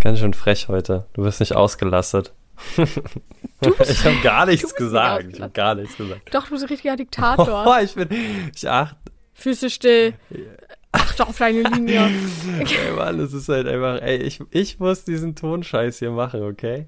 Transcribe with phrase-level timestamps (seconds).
[0.00, 1.06] Ganz schön frech heute.
[1.12, 2.32] Du bist nicht ausgelastet.
[3.88, 5.26] Ich habe gar nichts gesagt.
[5.26, 6.34] nicht Ich habe gar nichts gesagt.
[6.34, 7.66] Doch, du bist ein richtiger Diktator.
[7.66, 8.08] Oh, ich bin.
[8.54, 8.96] Ich achte.
[9.34, 10.14] Füße still.
[10.92, 12.06] Achte auf deine Linie.
[12.58, 14.00] Ey, Mann, es ist halt einfach.
[14.00, 16.86] Ey, ich, ich muss diesen Tonscheiß hier machen, okay?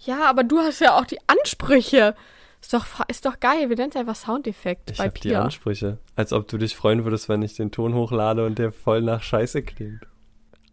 [0.00, 2.16] Ja, aber du hast ja auch die Ansprüche.
[2.60, 3.68] Ist doch, ist doch geil.
[3.68, 5.42] Wir nennen es einfach Soundeffekt Ich bei habe die Pia.
[5.42, 5.98] Ansprüche.
[6.16, 9.22] Als ob du dich freuen würdest, wenn ich den Ton hochlade und der voll nach
[9.22, 10.00] Scheiße klingt.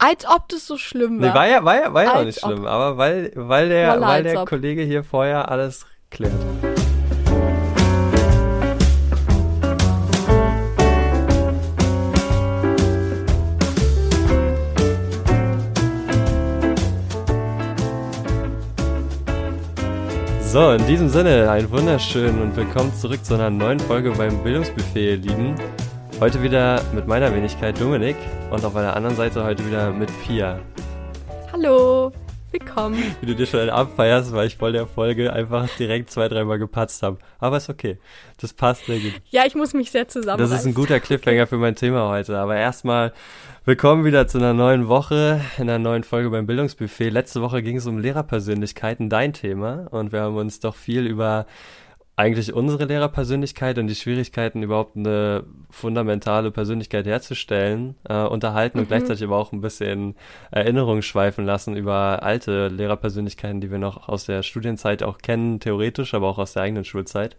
[0.02, 1.34] Als ob das so schlimm Nee, wäre.
[1.34, 2.52] war ja, war ja, war ja auch nicht ob.
[2.52, 4.48] schlimm, aber weil, weil der, Voila, weil der ob.
[4.50, 6.32] Kollege hier vorher alles klärt.
[20.42, 25.12] So, in diesem Sinne, ein wunderschön und willkommen zurück zu einer neuen Folge beim Bildungsbuffet,
[25.12, 25.56] ihr Lieben.
[26.20, 28.18] Heute wieder mit meiner Wenigkeit Dominik
[28.52, 30.60] und auf der anderen Seite heute wieder mit Pia.
[31.54, 32.12] Hallo.
[32.52, 33.02] Willkommen.
[33.22, 37.04] Wie du dir schon abfeierst, weil ich voll der Folge einfach direkt zwei, dreimal gepatzt
[37.04, 37.20] habe.
[37.38, 38.00] Aber ist okay.
[38.42, 39.14] Das passt sehr gut.
[39.30, 40.52] Ja, ich muss mich sehr zusammenreißen.
[40.52, 42.38] Das ist ein guter Cliffhanger für mein Thema heute.
[42.38, 43.14] Aber erstmal
[43.64, 47.12] willkommen wieder zu einer neuen Woche, in einer neuen Folge beim Bildungsbuffet.
[47.12, 49.88] Letzte Woche ging es um Lehrerpersönlichkeiten, dein Thema.
[49.92, 51.46] Und wir haben uns doch viel über
[52.20, 58.88] eigentlich unsere Lehrerpersönlichkeit und die Schwierigkeiten, überhaupt eine fundamentale Persönlichkeit herzustellen, äh, unterhalten und Mhm.
[58.90, 60.16] gleichzeitig aber auch ein bisschen
[60.52, 66.14] Erinnerungen schweifen lassen über alte Lehrerpersönlichkeiten, die wir noch aus der Studienzeit auch kennen, theoretisch,
[66.14, 67.38] aber auch aus der eigenen Schulzeit.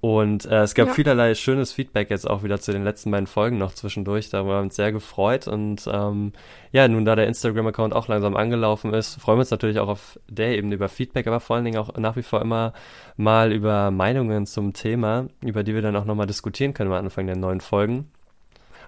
[0.00, 0.94] Und äh, es gab Ja.
[0.94, 4.28] vielerlei schönes Feedback jetzt auch wieder zu den letzten beiden Folgen noch zwischendurch.
[4.28, 5.48] Da haben wir uns sehr gefreut.
[5.48, 6.32] Und ähm,
[6.70, 10.20] ja, nun da der Instagram-Account auch langsam angelaufen ist, freuen wir uns natürlich auch auf
[10.28, 12.72] der Ebene über Feedback, aber vor allen Dingen auch nach wie vor immer
[13.16, 17.26] mal über Meinungen zum Thema, über die wir dann auch nochmal diskutieren können am Anfang
[17.26, 18.10] der neuen Folgen.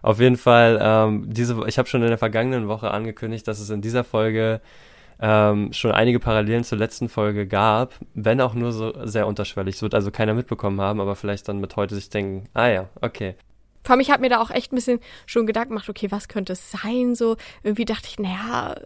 [0.02, 3.70] Auf jeden Fall, ähm, diese, ich habe schon in der vergangenen Woche angekündigt, dass es
[3.70, 4.60] in dieser Folge
[5.20, 9.77] ähm, schon einige Parallelen zur letzten Folge gab, wenn auch nur so sehr unterschwellig.
[9.77, 12.88] Es wird also keiner mitbekommen haben, aber vielleicht dann mit heute sich denken, ah ja,
[13.00, 13.34] okay.
[13.84, 16.28] Vor allem, ich habe mir da auch echt ein bisschen schon Gedanken gemacht, okay, was
[16.28, 17.15] könnte es sein?
[17.15, 18.76] So, irgendwie dachte ich, naja,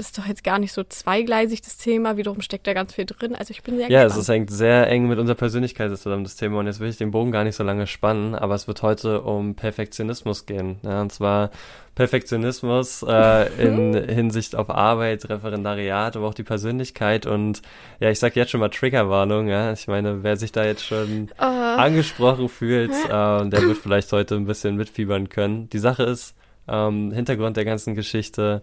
[0.00, 3.34] ist doch jetzt gar nicht so zweigleisig das Thema, wiederum steckt da ganz viel drin.
[3.36, 4.22] Also ich bin sehr Ja, es gespannt.
[4.22, 6.58] ist, hängt sehr eng mit unserer Persönlichkeit zusammen, das Thema.
[6.58, 9.20] Und jetzt will ich den Bogen gar nicht so lange spannen, aber es wird heute
[9.22, 10.78] um Perfektionismus gehen.
[10.82, 11.50] Ja, und zwar
[11.94, 17.26] Perfektionismus äh, in Hinsicht auf Arbeit, Referendariat, aber auch die Persönlichkeit.
[17.26, 17.62] Und
[18.00, 19.48] ja, ich sag jetzt schon mal Triggerwarnung.
[19.48, 24.12] Ja, ich meine, wer sich da jetzt schon Äh, angesprochen fühlt, äh, der wird vielleicht
[24.12, 25.68] heute ein bisschen mitfiebern können.
[25.70, 26.34] Die Sache ist,
[26.68, 28.62] ähm, Hintergrund der ganzen Geschichte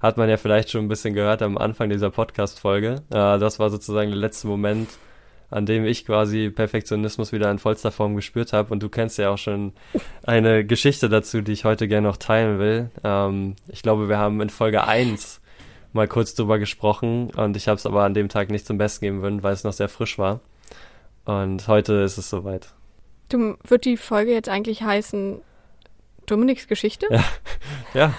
[0.00, 3.02] hat man ja vielleicht schon ein bisschen gehört am Anfang dieser Podcast-Folge.
[3.10, 4.88] Äh, das war sozusagen der letzte Moment,
[5.50, 8.72] an dem ich quasi Perfektionismus wieder in vollster Form gespürt habe.
[8.72, 9.72] Und du kennst ja auch schon
[10.22, 12.90] eine Geschichte dazu, die ich heute gerne noch teilen will.
[13.02, 15.40] Ähm, ich glaube, wir haben in Folge 1
[15.92, 19.06] mal kurz drüber gesprochen und ich habe es aber an dem Tag nicht zum Besten
[19.06, 20.40] geben wollen, weil es noch sehr frisch war.
[21.24, 22.74] Und heute ist es soweit.
[23.30, 25.40] du, wird die Folge jetzt eigentlich heißen
[26.26, 27.06] Dominiks Geschichte?
[27.12, 27.24] Ja.
[27.94, 28.14] Ja,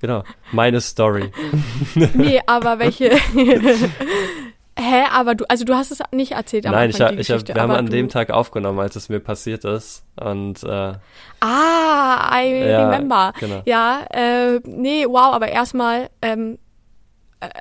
[0.00, 0.24] genau.
[0.52, 1.30] Meine Story.
[2.14, 3.10] Nee, aber welche.
[4.78, 7.30] Hä, aber du, also du hast es nicht erzählt am Nein, ich, Anfang, die ich
[7.30, 10.04] hab, wir haben an dem Tag aufgenommen, als es mir passiert ist.
[10.18, 10.94] Und äh,
[11.40, 13.32] Ah, I Ja, remember.
[13.38, 13.60] genau.
[13.66, 16.56] Ja, äh, nee, wow, aber erstmal, ähm, äh,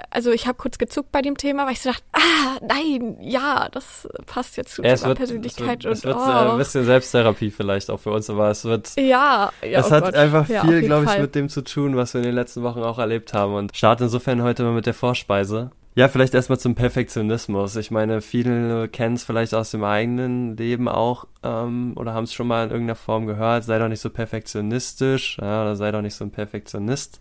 [0.09, 3.69] also ich habe kurz gezuckt bei dem Thema, weil ich so dachte, ah, nein, ja,
[3.72, 6.51] das passt jetzt zu ja, es wird, Persönlichkeit es wird, und es wird äh, oh.
[6.51, 10.03] ein bisschen Selbsttherapie vielleicht auch für uns, aber es wird ja, ja, es oh hat
[10.06, 10.16] Gott.
[10.16, 11.22] einfach Ja, viel, jeden glaube ich, Fall.
[11.22, 13.53] mit dem zu tun, was wir in den letzten Wochen auch erlebt haben.
[13.53, 15.72] Und starte insofern heute mal mit der Vorspeise.
[15.96, 17.75] Ja, vielleicht erstmal zum Perfektionismus.
[17.75, 22.34] Ich meine, viele kennen es vielleicht aus dem eigenen Leben auch ähm, oder haben es
[22.34, 23.63] schon mal in irgendeiner Form gehört.
[23.63, 27.19] Sei doch nicht so perfektionistisch ja, oder sei doch nicht so ein Perfektionist.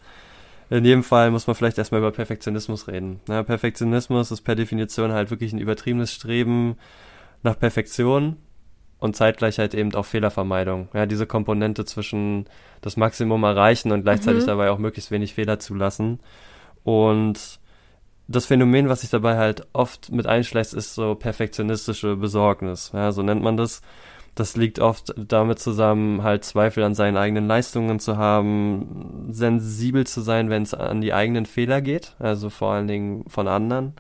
[0.71, 3.21] In jedem Fall muss man vielleicht erstmal über Perfektionismus reden.
[3.29, 6.77] Ja, Perfektionismus ist per Definition halt wirklich ein übertriebenes Streben
[7.43, 8.37] nach Perfektion
[8.99, 10.89] und zeitgleich halt eben auch Fehlervermeidung.
[10.93, 12.47] Ja, diese Komponente zwischen
[12.81, 14.49] das Maximum erreichen und gleichzeitig Mhm.
[14.49, 16.21] dabei auch möglichst wenig Fehler zulassen.
[16.85, 17.61] Und
[18.27, 22.91] das Phänomen, was sich dabei halt oft mit einschlägt, ist so perfektionistische Besorgnis.
[22.93, 23.81] Ja, so nennt man das.
[24.39, 30.21] Das liegt oft damit zusammen, halt Zweifel an seinen eigenen Leistungen zu haben, sensibel zu
[30.21, 33.95] sein, wenn es an die eigenen Fehler geht, also vor allen Dingen von anderen.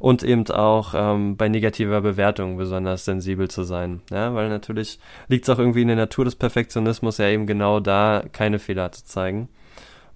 [0.00, 4.02] Und eben auch ähm, bei negativer Bewertung besonders sensibel zu sein.
[4.10, 4.98] Ja, weil natürlich
[5.28, 8.90] liegt es auch irgendwie in der Natur des Perfektionismus ja eben genau da, keine Fehler
[8.90, 9.48] zu zeigen.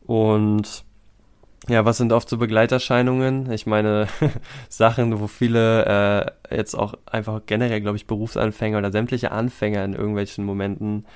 [0.04, 0.84] Und
[1.68, 3.50] ja, was sind oft so Begleiterscheinungen?
[3.52, 4.08] Ich meine,
[4.68, 9.94] Sachen, wo viele äh, jetzt auch einfach generell, glaube ich, Berufsanfänger oder sämtliche Anfänger in
[9.94, 11.06] irgendwelchen Momenten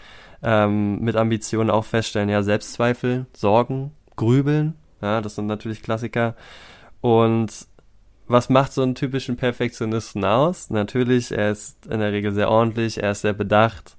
[0.43, 6.35] ähm, mit Ambitionen auch feststellen, ja, Selbstzweifel, Sorgen, Grübeln, ja, das sind natürlich Klassiker.
[7.01, 7.67] Und
[8.27, 10.71] was macht so einen typischen Perfektionisten aus?
[10.71, 13.97] Natürlich, er ist in der Regel sehr ordentlich, er ist sehr bedacht,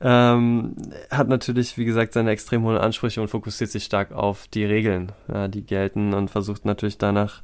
[0.00, 0.76] ähm,
[1.10, 5.12] hat natürlich, wie gesagt, seine extrem hohen Ansprüche und fokussiert sich stark auf die Regeln,
[5.28, 7.42] ja, die gelten und versucht natürlich danach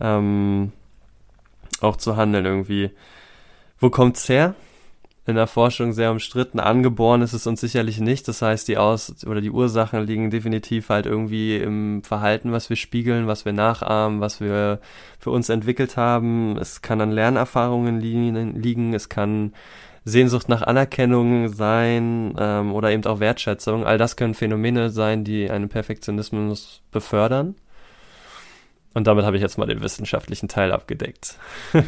[0.00, 0.72] ähm,
[1.80, 2.90] auch zu handeln irgendwie.
[3.78, 4.54] Wo kommt's her?
[5.26, 6.60] in der Forschung sehr umstritten.
[6.60, 8.28] Angeboren ist es uns sicherlich nicht.
[8.28, 12.76] Das heißt, die Aus- oder die Ursachen liegen definitiv halt irgendwie im Verhalten, was wir
[12.76, 14.78] spiegeln, was wir nachahmen, was wir
[15.18, 16.56] für uns entwickelt haben.
[16.58, 19.52] Es kann an Lernerfahrungen liegen, es kann
[20.06, 23.84] Sehnsucht nach Anerkennung sein ähm, oder eben auch Wertschätzung.
[23.84, 27.56] All das können Phänomene sein, die einen Perfektionismus befördern.
[28.94, 31.36] Und damit habe ich jetzt mal den wissenschaftlichen Teil abgedeckt.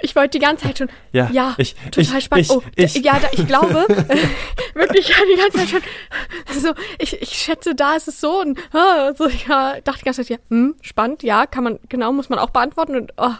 [0.00, 0.88] Ich wollte die ganze Zeit schon.
[1.10, 2.46] Ja, ja ich, total ich, spannend.
[2.46, 3.74] Ich, oh, ich, ja, da, ich glaube,
[4.74, 6.60] wirklich, ja, die ganze Zeit schon.
[6.60, 10.22] So, ich, ich schätze, da ist es so und ah, so, ja, dachte die ganze
[10.22, 13.34] Zeit, ja, hm, spannend, ja, kann man, genau, muss man auch beantworten und oh,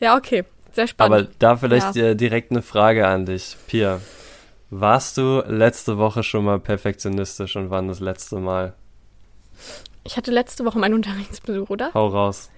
[0.00, 1.14] ja, okay, sehr spannend.
[1.14, 2.14] Aber da vielleicht ja.
[2.14, 4.00] direkt eine Frage an dich, Pia.
[4.70, 8.74] Warst du letzte Woche schon mal perfektionistisch und wann das letzte Mal?
[10.04, 11.92] Ich hatte letzte Woche meinen Unterrichtsbesuch, oder?
[11.94, 12.50] Hau raus.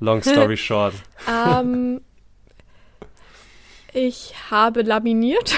[0.00, 0.94] Long story short.
[1.28, 2.00] ähm,
[3.92, 5.54] ich habe laminiert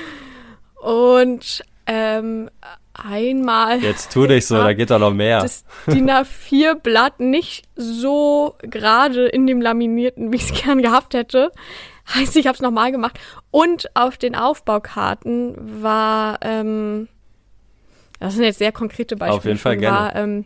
[0.82, 2.48] und ähm,
[3.04, 3.80] einmal.
[3.80, 5.40] Jetzt tu dich so, da geht doch noch mehr.
[5.40, 11.52] Das DIN A4-Blatt nicht so gerade in dem Laminierten, wie ich es gern gehabt hätte.
[12.14, 13.18] Heißt, ich habe es nochmal gemacht.
[13.50, 17.08] Und auf den Aufbaukarten war, ähm,
[18.18, 19.38] das sind jetzt sehr konkrete Beispiele.
[19.38, 19.96] Auf jeden Fall gerne.
[19.96, 20.44] War, ähm,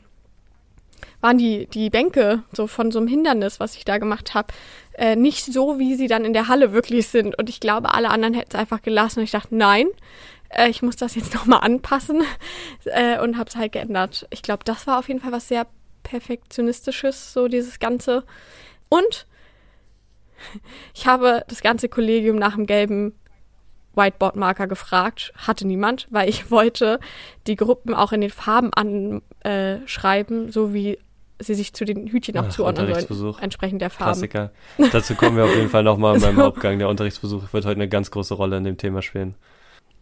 [1.20, 4.48] waren die, die Bänke so von so einem Hindernis, was ich da gemacht habe,
[4.92, 7.36] äh, nicht so, wie sie dann in der Halle wirklich sind.
[7.38, 9.20] Und ich glaube, alle anderen hätten es einfach gelassen.
[9.20, 9.86] Und ich dachte, nein,
[10.56, 12.22] äh, ich muss das jetzt nochmal anpassen
[12.84, 14.26] äh, und habe es halt geändert.
[14.30, 15.66] Ich glaube, das war auf jeden Fall was sehr
[16.02, 18.24] perfektionistisches, so dieses Ganze.
[18.88, 19.26] Und
[20.94, 23.14] ich habe das ganze Kollegium nach dem gelben
[23.96, 26.98] Whiteboard-Marker gefragt, hatte niemand, weil ich wollte
[27.46, 30.98] die Gruppen auch in den Farben anschreiben, so wie
[31.38, 34.12] sie sich zu den Hütchen auch zuordnen sollen, entsprechend der Farben.
[34.12, 34.52] Klassiker.
[34.92, 36.78] Dazu kommen wir auf jeden Fall nochmal beim Hauptgang.
[36.78, 39.34] Der Unterrichtsbesuch wird heute eine ganz große Rolle in dem Thema spielen.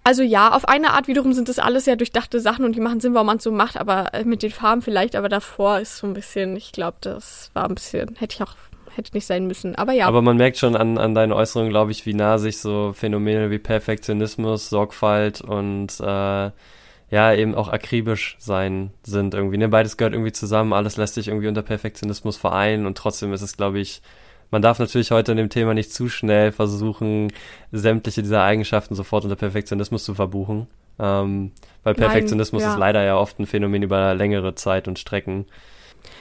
[0.05, 3.01] Also ja, auf eine Art wiederum sind das alles ja durchdachte Sachen und die machen
[3.01, 5.99] Sinn, warum man es so macht, aber äh, mit den Farben vielleicht, aber davor ist
[5.99, 8.55] so ein bisschen, ich glaube, das war ein bisschen, hätte ich auch,
[8.95, 10.07] hätte nicht sein müssen, aber ja.
[10.07, 13.51] Aber man merkt schon an, an deinen Äußerungen, glaube ich, wie nah sich so Phänomene
[13.53, 16.51] wie Perfektionismus, Sorgfalt und äh,
[17.13, 19.59] ja, eben auch akribisch sein sind irgendwie.
[19.59, 19.69] Ne?
[19.69, 23.57] Beides gehört irgendwie zusammen, alles lässt sich irgendwie unter Perfektionismus vereinen und trotzdem ist es,
[23.57, 24.03] glaube ich,
[24.53, 27.33] man darf natürlich heute in dem Thema nicht zu schnell versuchen,
[27.73, 30.69] sämtliche dieser Eigenschaften sofort unter Perfektionismus zu verbuchen.
[30.99, 31.53] Ähm,
[31.83, 32.75] weil Perfektionismus Nein, ja.
[32.75, 35.47] ist leider ja oft ein Phänomen über längere Zeit und Strecken.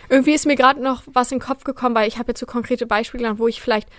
[0.09, 2.45] Irgendwie ist mir gerade noch was in den Kopf gekommen, weil ich habe jetzt so
[2.45, 3.89] konkrete Beispiele genannt, wo ich vielleicht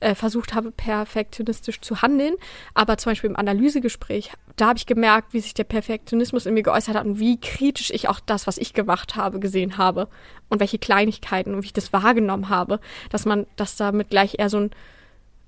[0.00, 2.34] äh, versucht habe, perfektionistisch zu handeln.
[2.74, 6.62] Aber zum Beispiel im Analysegespräch, da habe ich gemerkt, wie sich der Perfektionismus in mir
[6.62, 10.08] geäußert hat und wie kritisch ich auch das, was ich gemacht habe, gesehen habe.
[10.48, 12.80] Und welche Kleinigkeiten und wie ich das wahrgenommen habe.
[13.10, 14.70] Dass man, dass damit gleich eher so ein,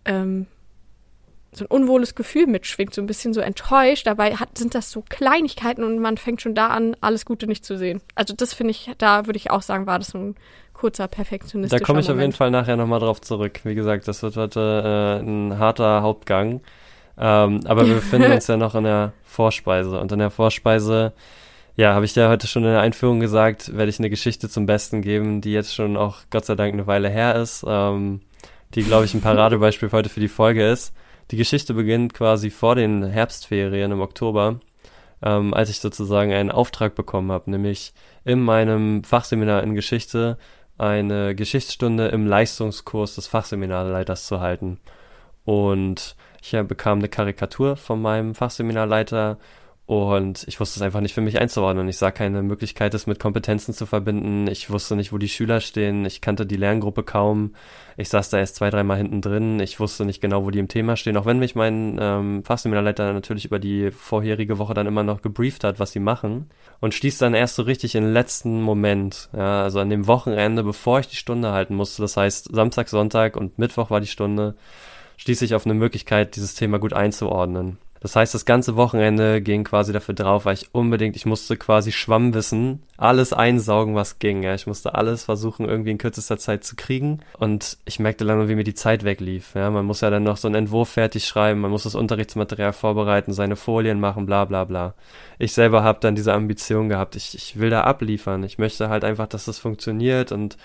[0.05, 0.47] ähm,
[1.53, 4.07] so ein unwohles Gefühl mitschwingt, so ein bisschen so enttäuscht.
[4.07, 7.65] Dabei hat, sind das so Kleinigkeiten und man fängt schon da an, alles Gute nicht
[7.65, 8.01] zu sehen.
[8.15, 10.37] Also das finde ich, da würde ich auch sagen, war das ein
[10.79, 12.19] kurzer perfektionistischer Da komme ich Moment.
[12.19, 13.61] auf jeden Fall nachher nochmal drauf zurück.
[13.65, 16.61] Wie gesagt, das wird heute äh, ein harter Hauptgang.
[17.19, 19.99] Ähm, aber wir befinden uns ja noch in der Vorspeise.
[19.99, 21.13] Und in der Vorspeise,
[21.75, 24.67] ja, habe ich ja heute schon in der Einführung gesagt, werde ich eine Geschichte zum
[24.67, 27.65] Besten geben, die jetzt schon auch Gott sei Dank eine Weile her ist.
[27.67, 28.21] Ähm,
[28.75, 30.95] die, glaube ich, ein Paradebeispiel heute für die Folge ist.
[31.33, 34.61] Die Geschichte beginnt quasi vor den Herbstferien im Oktober,
[35.23, 37.93] ähm, als ich sozusagen einen Auftrag bekommen habe, nämlich
[38.25, 40.39] in meinem Fachseminar in Geschichte
[40.79, 44.79] eine Geschichtsstunde im Leistungskurs des Fachseminarleiters zu halten.
[45.45, 49.39] Und ich bekam eine Karikatur von meinem Fachseminarleiter
[49.89, 51.89] und ich wusste es einfach nicht für mich einzuordnen.
[51.89, 54.47] Ich sah keine Möglichkeit, es mit Kompetenzen zu verbinden.
[54.47, 56.05] Ich wusste nicht, wo die Schüler stehen.
[56.05, 57.55] Ich kannte die Lerngruppe kaum.
[57.97, 59.61] Ich saß da erst zwei, dreimal hinten drin.
[59.61, 61.17] Ich wusste nicht genau, wo die im Thema stehen.
[61.17, 65.65] Auch wenn mich mein ähm, Fachseminarleiter natürlich über die vorherige Woche dann immer noch gebrieft
[65.65, 66.51] hat, was sie machen.
[66.81, 69.31] Und stieß dann erst so richtig in den letzten Moment.
[69.35, 72.03] Ja, also an dem Wochenende, bevor ich die Stunde halten musste.
[72.03, 74.55] Das heißt, Samstag, Sonntag und Mittwoch war die Stunde
[75.19, 77.77] stieß ich auf eine Möglichkeit, dieses Thema gut einzuordnen.
[78.01, 81.93] Das heißt, das ganze Wochenende ging quasi dafür drauf, weil ich unbedingt, ich musste quasi
[81.93, 84.43] Schwammwissen, alles einsaugen, was ging.
[84.43, 84.55] Ja.
[84.55, 87.21] Ich musste alles versuchen, irgendwie in kürzester Zeit zu kriegen.
[87.39, 89.55] Und ich merkte lange, wie mir die Zeit weglief.
[89.55, 89.71] Ja.
[89.71, 93.33] Man muss ja dann noch so einen Entwurf fertig schreiben, man muss das Unterrichtsmaterial vorbereiten,
[93.33, 94.95] seine Folien machen, bla bla bla.
[95.39, 98.43] Ich selber habe dann diese Ambition gehabt, ich, ich will da abliefern.
[98.45, 100.57] Ich möchte halt einfach, dass das funktioniert und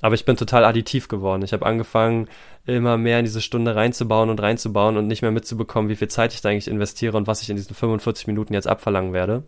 [0.00, 1.42] aber ich bin total additiv geworden.
[1.42, 2.28] Ich habe angefangen,
[2.66, 6.32] immer mehr in diese Stunde reinzubauen und reinzubauen und nicht mehr mitzubekommen, wie viel Zeit
[6.32, 9.44] ich da eigentlich investiere und was ich in diesen 45 Minuten jetzt abverlangen werde.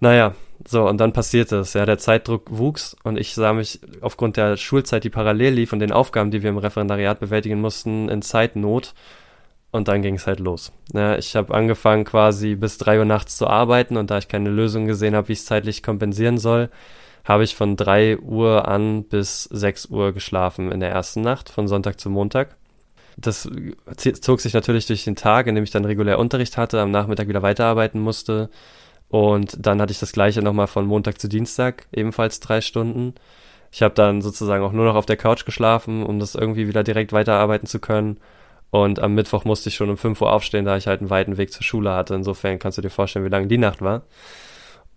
[0.00, 0.34] Naja,
[0.66, 1.74] so, und dann passierte es.
[1.74, 5.80] Ja, der Zeitdruck wuchs und ich sah mich aufgrund der Schulzeit, die parallel lief und
[5.80, 8.94] den Aufgaben, die wir im Referendariat bewältigen mussten, in Zeitnot.
[9.72, 10.72] Und dann ging es halt los.
[10.92, 14.50] Ja, ich habe angefangen quasi bis drei Uhr nachts zu arbeiten und da ich keine
[14.50, 16.70] Lösung gesehen habe, wie ich es zeitlich kompensieren soll,
[17.24, 21.68] habe ich von 3 Uhr an bis 6 Uhr geschlafen in der ersten Nacht, von
[21.68, 22.56] Sonntag zu Montag.
[23.16, 23.48] Das
[24.20, 27.28] zog sich natürlich durch den Tag, in dem ich dann regulär Unterricht hatte, am Nachmittag
[27.28, 28.50] wieder weiterarbeiten musste.
[29.08, 33.14] Und dann hatte ich das gleiche nochmal von Montag zu Dienstag, ebenfalls drei Stunden.
[33.72, 36.82] Ich habe dann sozusagen auch nur noch auf der Couch geschlafen, um das irgendwie wieder
[36.82, 38.18] direkt weiterarbeiten zu können.
[38.70, 41.36] Und am Mittwoch musste ich schon um 5 Uhr aufstehen, da ich halt einen weiten
[41.36, 42.14] Weg zur Schule hatte.
[42.14, 44.02] Insofern kannst du dir vorstellen, wie lange die Nacht war.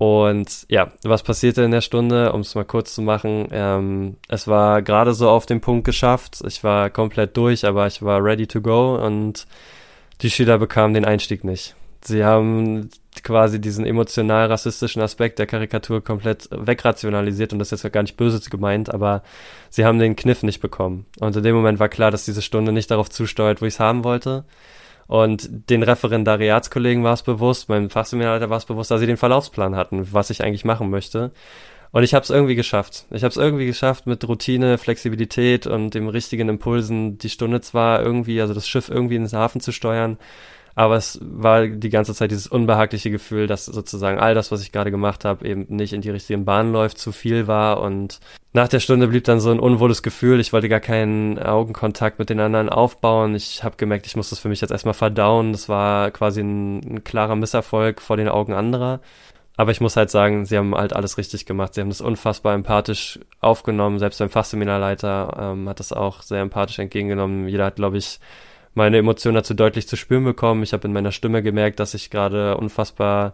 [0.03, 3.48] Und ja, was passierte in der Stunde, um es mal kurz zu machen?
[3.51, 6.43] Ähm, es war gerade so auf den Punkt geschafft.
[6.45, 9.48] Ich war komplett durch, aber ich war ready to go und
[10.19, 11.75] die Schüler bekamen den Einstieg nicht.
[12.03, 12.89] Sie haben
[13.24, 18.41] quasi diesen emotional-rassistischen Aspekt der Karikatur komplett wegrationalisiert und das ist jetzt gar nicht böse
[18.50, 19.24] gemeint, aber
[19.69, 21.05] sie haben den Kniff nicht bekommen.
[21.22, 23.79] Und in dem Moment war klar, dass diese Stunde nicht darauf zusteuert, wo ich es
[23.79, 24.43] haben wollte.
[25.07, 29.75] Und den Referendariatskollegen war es bewusst, meinem Fachseminarleiter war es bewusst, dass sie den Verlaufsplan
[29.75, 31.31] hatten, was ich eigentlich machen möchte.
[31.91, 33.05] Und ich habe es irgendwie geschafft.
[33.12, 38.01] Ich habe es irgendwie geschafft, mit Routine, Flexibilität und dem richtigen Impulsen die Stunde zwar
[38.01, 40.17] irgendwie, also das Schiff irgendwie in den Hafen zu steuern,
[40.75, 44.72] aber es war die ganze Zeit dieses unbehagliche Gefühl, dass sozusagen all das, was ich
[44.72, 47.79] gerade gemacht habe, eben nicht in die richtige Bahn läuft, zu viel war.
[47.81, 48.19] Und
[48.53, 50.39] nach der Stunde blieb dann so ein unwohles Gefühl.
[50.39, 53.33] Ich wollte gar keinen Augenkontakt mit den anderen aufbauen.
[53.33, 55.51] Ich habe gemerkt, ich muss das für mich jetzt erstmal verdauen.
[55.51, 59.00] Das war quasi ein, ein klarer Misserfolg vor den Augen anderer.
[59.57, 61.74] Aber ich muss halt sagen, sie haben halt alles richtig gemacht.
[61.74, 63.98] Sie haben das unfassbar empathisch aufgenommen.
[63.98, 67.48] Selbst beim Fachseminarleiter ähm, hat das auch sehr empathisch entgegengenommen.
[67.48, 68.19] Jeder hat, glaube ich,
[68.75, 70.62] meine Emotionen dazu deutlich zu spüren bekommen.
[70.62, 73.33] Ich habe in meiner Stimme gemerkt, dass ich gerade unfassbar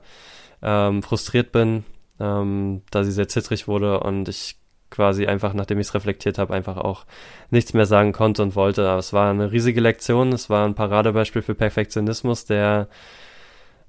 [0.62, 1.84] ähm, frustriert bin,
[2.22, 4.59] ähm, da sie sehr zittrig wurde und ich
[4.90, 7.06] quasi einfach, nachdem ich es reflektiert habe, einfach auch
[7.50, 8.88] nichts mehr sagen konnte und wollte.
[8.88, 12.88] Aber es war eine riesige Lektion, es war ein Paradebeispiel für Perfektionismus, der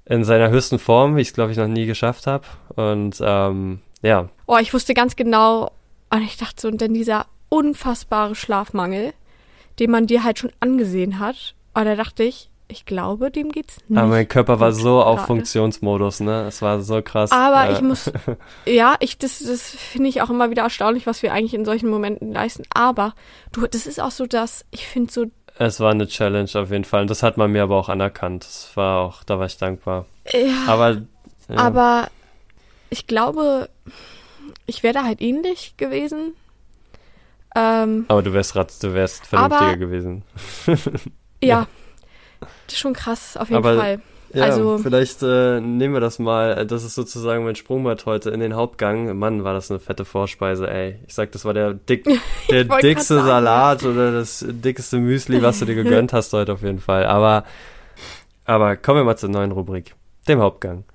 [0.05, 2.45] in seiner höchsten Form, wie ich es glaube ich noch nie geschafft habe.
[2.75, 4.29] Und ähm, ja.
[4.47, 5.71] Oh, ich wusste ganz genau,
[6.11, 9.13] und ich dachte so, und dann dieser unfassbare Schlafmangel,
[9.79, 11.55] den man dir halt schon angesehen hat.
[11.73, 13.97] Und da dachte ich, ich glaube, dem geht's nicht.
[13.97, 16.45] Aber mein Körper war so auf Funktionsmodus, ne?
[16.47, 17.31] Es war so krass.
[17.31, 17.73] Aber ja.
[17.73, 18.11] ich muss,
[18.65, 21.89] ja, ich, das, das finde ich auch immer wieder erstaunlich, was wir eigentlich in solchen
[21.89, 22.63] Momenten leisten.
[22.73, 23.13] Aber
[23.51, 25.25] du, das ist auch so, dass ich finde so.
[25.57, 27.01] Es war eine Challenge auf jeden Fall.
[27.01, 28.45] Und das hat man mir aber auch anerkannt.
[28.45, 30.05] Das war auch, da war ich dankbar.
[30.31, 30.65] Ja.
[30.67, 31.01] Aber,
[31.49, 31.57] ja.
[31.57, 32.07] aber
[32.89, 33.69] ich glaube,
[34.65, 36.33] ich wäre da halt ähnlich gewesen.
[37.53, 40.23] Ähm, aber du wärst, du wärst vernünftiger aber, gewesen.
[41.43, 41.67] ja.
[42.77, 44.01] Schon krass, auf jeden aber, Fall.
[44.33, 46.65] Ja, also, vielleicht äh, nehmen wir das mal.
[46.65, 49.17] Das ist sozusagen mein Sprungbrett heute in den Hauptgang.
[49.17, 50.99] Mann, war das eine fette Vorspeise, ey.
[51.05, 52.07] Ich sag, das war der, dick,
[52.49, 56.79] der dickste Salat oder das dickste Müsli, was du dir gegönnt hast heute auf jeden
[56.79, 57.05] Fall.
[57.05, 57.43] Aber,
[58.45, 59.95] aber kommen wir mal zur neuen Rubrik,
[60.29, 60.85] dem Hauptgang.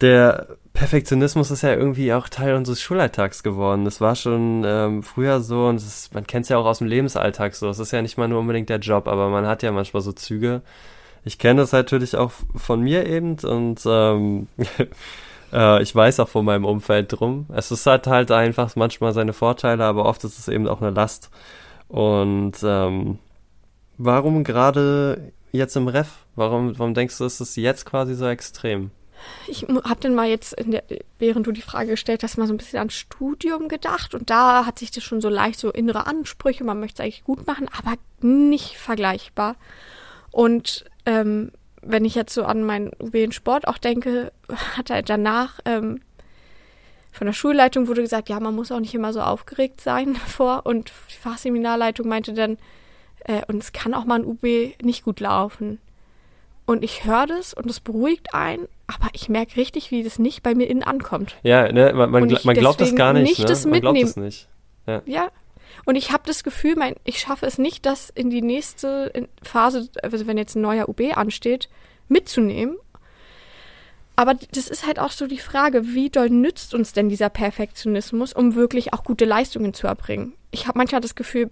[0.00, 3.84] Der Perfektionismus ist ja irgendwie auch Teil unseres Schulalltags geworden.
[3.84, 6.86] Das war schon ähm, früher so und ist, man kennt es ja auch aus dem
[6.86, 7.68] Lebensalltag so.
[7.68, 10.12] Es ist ja nicht mal nur unbedingt der Job, aber man hat ja manchmal so
[10.12, 10.62] Züge.
[11.24, 14.46] Ich kenne das natürlich auch von mir eben und ähm,
[15.52, 17.46] äh, ich weiß auch von meinem Umfeld drum.
[17.52, 20.90] Es ist halt halt einfach manchmal seine Vorteile, aber oft ist es eben auch eine
[20.92, 21.30] Last.
[21.88, 23.18] Und ähm,
[23.98, 26.24] warum gerade jetzt im Ref?
[26.36, 28.92] Warum, warum denkst du, ist es jetzt quasi so extrem?
[29.46, 30.82] Ich habe dann mal jetzt, der,
[31.18, 34.66] während du die Frage gestellt hast, mal so ein bisschen ans Studium gedacht und da
[34.66, 37.68] hat sich das schon so leicht so innere Ansprüche, man möchte es eigentlich gut machen,
[37.76, 39.56] aber nicht vergleichbar.
[40.30, 44.32] Und ähm, wenn ich jetzt so an meinen UB Sport auch denke,
[44.76, 46.00] hat er danach ähm,
[47.12, 50.66] von der Schulleitung wurde gesagt, ja, man muss auch nicht immer so aufgeregt sein vor
[50.66, 52.58] und die Fachseminarleitung meinte dann,
[53.24, 54.44] äh, und es kann auch mal ein UB
[54.82, 55.78] nicht gut laufen.
[56.70, 60.44] Und ich höre das und das beruhigt einen, aber ich merke richtig, wie das nicht
[60.44, 61.34] bei mir innen ankommt.
[61.42, 63.28] Ja, ne, man, man, man glaubt das gar nicht.
[63.28, 63.46] nicht ne?
[63.46, 63.84] das mitnehmen.
[63.86, 64.48] Man glaubt das nicht.
[64.86, 65.02] Ja.
[65.04, 65.30] ja.
[65.84, 69.88] Und ich habe das Gefühl, mein, ich schaffe es nicht, das in die nächste Phase,
[70.00, 71.68] also wenn jetzt ein neuer UB ansteht,
[72.06, 72.76] mitzunehmen.
[74.14, 78.32] Aber das ist halt auch so die Frage, wie doll nützt uns denn dieser Perfektionismus,
[78.32, 80.34] um wirklich auch gute Leistungen zu erbringen?
[80.52, 81.50] Ich habe manchmal das Gefühl,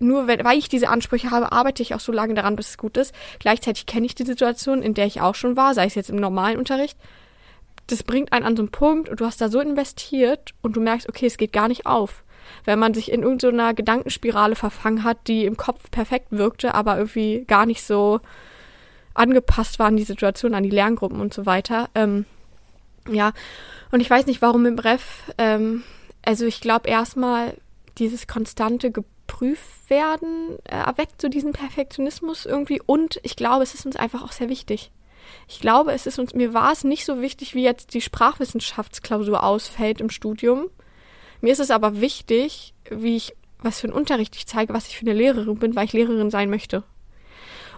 [0.00, 2.78] nur wenn, weil ich diese Ansprüche habe, arbeite ich auch so lange daran, bis es
[2.78, 3.14] gut ist.
[3.38, 6.16] Gleichzeitig kenne ich die Situation, in der ich auch schon war, sei es jetzt im
[6.16, 6.98] normalen Unterricht.
[7.86, 10.80] Das bringt einen an so einen Punkt und du hast da so investiert und du
[10.80, 12.24] merkst, okay, es geht gar nicht auf.
[12.64, 17.44] Wenn man sich in irgendeiner Gedankenspirale verfangen hat, die im Kopf perfekt wirkte, aber irgendwie
[17.46, 18.20] gar nicht so
[19.14, 21.88] angepasst war an die Situation, an die Lerngruppen und so weiter.
[21.94, 22.26] Ähm,
[23.08, 23.32] ja,
[23.90, 25.32] und ich weiß nicht, warum im Ref.
[25.38, 25.84] Ähm,
[26.24, 27.56] also ich glaube erstmal
[27.98, 28.92] dieses konstante
[29.26, 34.32] Geprüftwerden äh, erweckt so diesen Perfektionismus irgendwie und ich glaube, es ist uns einfach auch
[34.32, 34.90] sehr wichtig.
[35.48, 39.42] Ich glaube, es ist uns, mir war es nicht so wichtig, wie jetzt die Sprachwissenschaftsklausur
[39.42, 40.68] ausfällt im Studium.
[41.40, 44.96] Mir ist es aber wichtig, wie ich, was für einen Unterricht ich zeige, was ich
[44.96, 46.84] für eine Lehrerin bin, weil ich Lehrerin sein möchte.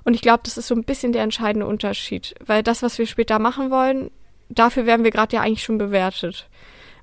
[0.04, 3.06] Und ich glaube, das ist so ein bisschen der entscheidende Unterschied, weil das, was wir
[3.06, 4.10] später machen wollen,
[4.48, 6.48] dafür werden wir gerade ja eigentlich schon bewertet.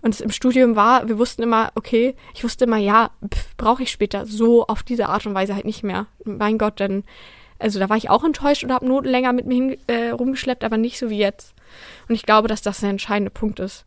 [0.06, 3.10] Und im Studium war, wir wussten immer, okay, ich wusste immer, ja,
[3.58, 6.06] brauche ich später so auf diese Art und Weise halt nicht mehr.
[6.24, 7.06] Mein Gott, denn,
[7.58, 10.64] also da war ich auch enttäuscht und habe Noten länger mit mir hin, äh, rumgeschleppt,
[10.64, 11.56] aber nicht so wie jetzt.
[12.08, 13.84] Und ich glaube, dass das der entscheidende Punkt ist.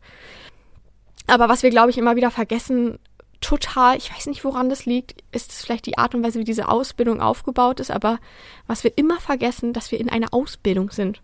[1.27, 2.99] Aber was wir, glaube ich, immer wieder vergessen,
[3.39, 6.43] total, ich weiß nicht, woran das liegt, ist es vielleicht die Art und Weise, wie
[6.43, 8.19] diese Ausbildung aufgebaut ist, aber
[8.67, 11.21] was wir immer vergessen, dass wir in einer Ausbildung sind.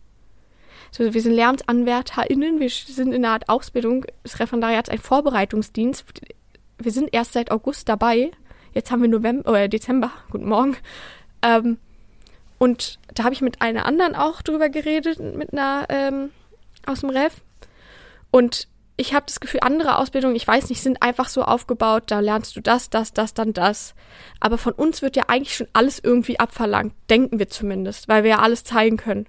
[0.97, 6.05] So, wir sind LehramtsanwärterInnen, wir sind in einer Art Ausbildung, das Referendariat ist ein Vorbereitungsdienst.
[6.77, 8.31] Wir sind erst seit August dabei.
[8.73, 10.77] Jetzt haben wir November oder Dezember, guten Morgen.
[11.41, 11.79] Ähm,
[12.59, 16.29] und da habe ich mit einer anderen auch drüber geredet, mit einer ähm,
[16.85, 17.41] aus dem Ref.
[18.31, 22.21] Und ich habe das Gefühl, andere Ausbildungen, ich weiß nicht, sind einfach so aufgebaut, da
[22.21, 23.95] lernst du das, das, das, dann das.
[24.39, 28.29] Aber von uns wird ja eigentlich schon alles irgendwie abverlangt, denken wir zumindest, weil wir
[28.29, 29.27] ja alles zeigen können.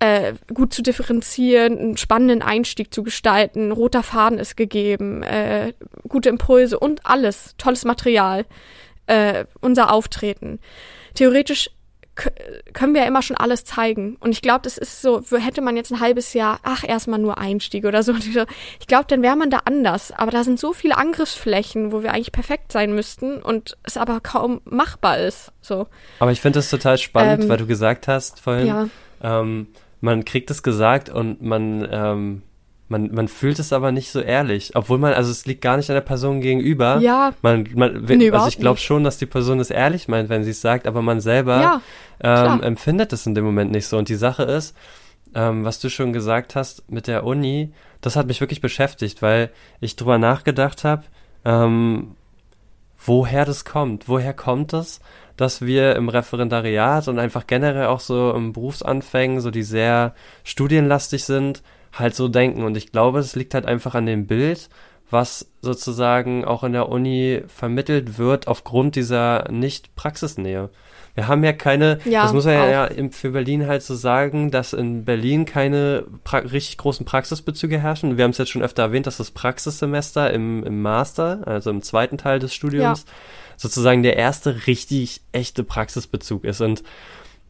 [0.00, 5.72] Äh, gut zu differenzieren, einen spannenden Einstieg zu gestalten, roter Faden ist gegeben, äh,
[6.06, 8.46] gute Impulse und alles, tolles Material,
[9.08, 10.60] äh, unser Auftreten.
[11.14, 11.70] Theoretisch
[12.72, 14.16] können wir ja immer schon alles zeigen.
[14.20, 17.38] Und ich glaube, das ist so, hätte man jetzt ein halbes Jahr, ach, erstmal nur
[17.38, 18.14] Einstieg oder so.
[18.80, 20.12] Ich glaube, dann wäre man da anders.
[20.12, 24.20] Aber da sind so viele Angriffsflächen, wo wir eigentlich perfekt sein müssten und es aber
[24.20, 25.52] kaum machbar ist.
[25.60, 25.86] So.
[26.18, 28.88] Aber ich finde das total spannend, ähm, weil du gesagt hast vorhin, ja.
[29.22, 29.68] ähm,
[30.00, 32.42] man kriegt es gesagt und man ähm,
[32.88, 34.72] man, man fühlt es aber nicht so ehrlich.
[34.74, 36.98] Obwohl man, also es liegt gar nicht an der Person gegenüber.
[37.00, 37.34] Ja.
[37.42, 40.52] Man, man, nee, also ich glaube schon, dass die Person es ehrlich meint, wenn sie
[40.52, 41.82] es sagt, aber man selber ja,
[42.20, 43.98] ähm, empfindet es in dem Moment nicht so.
[43.98, 44.74] Und die Sache ist,
[45.34, 49.50] ähm, was du schon gesagt hast mit der Uni, das hat mich wirklich beschäftigt, weil
[49.80, 51.04] ich drüber nachgedacht habe,
[51.44, 52.12] ähm,
[53.04, 54.08] woher das kommt.
[54.08, 55.00] Woher kommt es,
[55.38, 61.24] dass wir im Referendariat und einfach generell auch so im Berufsanfängen, so die sehr studienlastig
[61.24, 62.64] sind, halt so denken.
[62.64, 64.68] Und ich glaube, es liegt halt einfach an dem Bild,
[65.10, 70.70] was sozusagen auch in der Uni vermittelt wird aufgrund dieser Nicht-Praxisnähe.
[71.14, 74.50] Wir haben ja keine, ja, das muss man ja, ja für Berlin halt so sagen,
[74.50, 78.16] dass in Berlin keine richtig großen Praxisbezüge herrschen.
[78.16, 81.82] Wir haben es jetzt schon öfter erwähnt, dass das Praxissemester im, im Master, also im
[81.82, 83.12] zweiten Teil des Studiums, ja.
[83.58, 86.62] Sozusagen der erste richtig echte Praxisbezug ist.
[86.62, 86.82] Und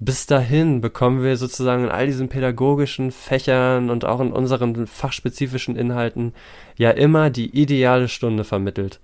[0.01, 5.77] bis dahin bekommen wir sozusagen in all diesen pädagogischen Fächern und auch in unseren fachspezifischen
[5.77, 6.33] Inhalten
[6.77, 9.01] ja immer die ideale Stunde vermittelt.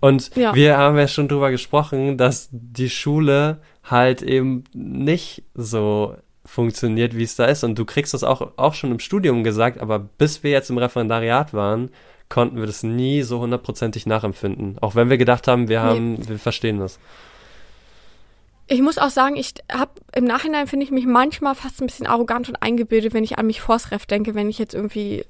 [0.00, 0.54] Und ja.
[0.54, 7.22] wir haben ja schon drüber gesprochen, dass die Schule halt eben nicht so funktioniert, wie
[7.22, 7.64] es da ist.
[7.64, 10.78] Und du kriegst das auch, auch schon im Studium gesagt, aber bis wir jetzt im
[10.78, 11.90] Referendariat waren,
[12.28, 14.78] konnten wir das nie so hundertprozentig nachempfinden.
[14.80, 16.28] Auch wenn wir gedacht haben, wir haben, nee.
[16.28, 16.98] wir verstehen das.
[18.66, 22.06] Ich muss auch sagen, ich habe im Nachhinein finde ich mich manchmal fast ein bisschen
[22.06, 25.24] arrogant und eingebildet, wenn ich an mich Forsref denke, wenn ich jetzt irgendwie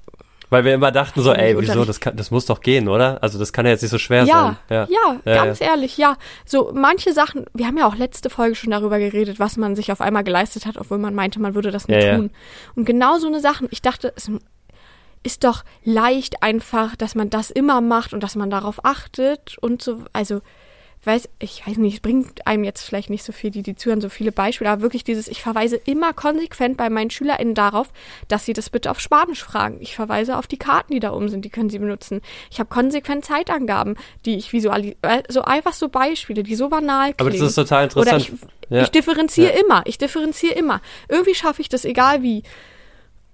[0.49, 3.21] weil wir immer dachten so, ey, wieso, das, kann, das muss doch gehen, oder?
[3.23, 4.87] Also das kann ja jetzt nicht so schwer ja, sein.
[4.89, 5.67] Ja, ja, ganz ja.
[5.67, 6.17] ehrlich, ja.
[6.45, 9.91] So manche Sachen, wir haben ja auch letzte Folge schon darüber geredet, was man sich
[9.91, 12.31] auf einmal geleistet hat, obwohl man meinte, man würde das nicht tun.
[12.75, 14.31] Und genau so eine Sachen, ich dachte, es
[15.25, 19.81] ist doch leicht einfach, dass man das immer macht und dass man darauf achtet und
[19.81, 20.41] so, also
[21.05, 24.01] weiß, ich weiß nicht, es bringt einem jetzt vielleicht nicht so viel, die, die zuhören,
[24.01, 27.89] so viele Beispiele, aber wirklich dieses, ich verweise immer konsequent bei meinen SchülerInnen darauf,
[28.27, 29.77] dass sie das bitte auf Spanisch fragen.
[29.81, 32.21] Ich verweise auf die Karten, die da oben sind, die können sie benutzen.
[32.51, 37.13] Ich habe konsequent Zeitangaben, die ich visualisiere, äh, so einfach so Beispiele, die so banal
[37.13, 37.19] klingen.
[37.19, 38.07] Aber das ist total interessant.
[38.07, 38.81] Oder ich, ja.
[38.83, 39.61] ich differenziere ja.
[39.63, 40.81] immer, ich differenziere immer.
[41.07, 42.43] Irgendwie schaffe ich das, egal wie.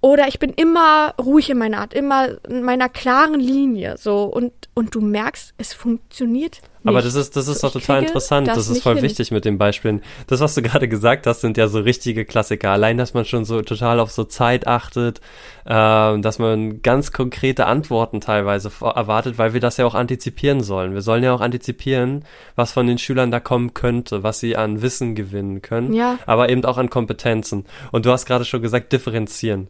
[0.04, 4.24] Oder ich bin immer ruhig in meiner Art, immer in meiner klaren Linie, so.
[4.24, 8.48] Und, und du merkst, es funktioniert Aber das ist, das ist doch total interessant.
[8.48, 9.04] Das, das ist voll hin.
[9.04, 10.02] wichtig mit den Beispielen.
[10.26, 12.72] Das, was du gerade gesagt hast, sind ja so richtige Klassiker.
[12.72, 15.20] Allein, dass man schon so total auf so Zeit achtet,
[15.66, 20.96] äh, dass man ganz konkrete Antworten teilweise erwartet, weil wir das ja auch antizipieren sollen.
[20.96, 24.82] Wir sollen ja auch antizipieren, was von den Schülern da kommen könnte, was sie an
[24.82, 26.18] Wissen gewinnen können, ja.
[26.26, 27.66] aber eben auch an Kompetenzen.
[27.92, 29.68] Und du hast gerade schon gesagt, differenzieren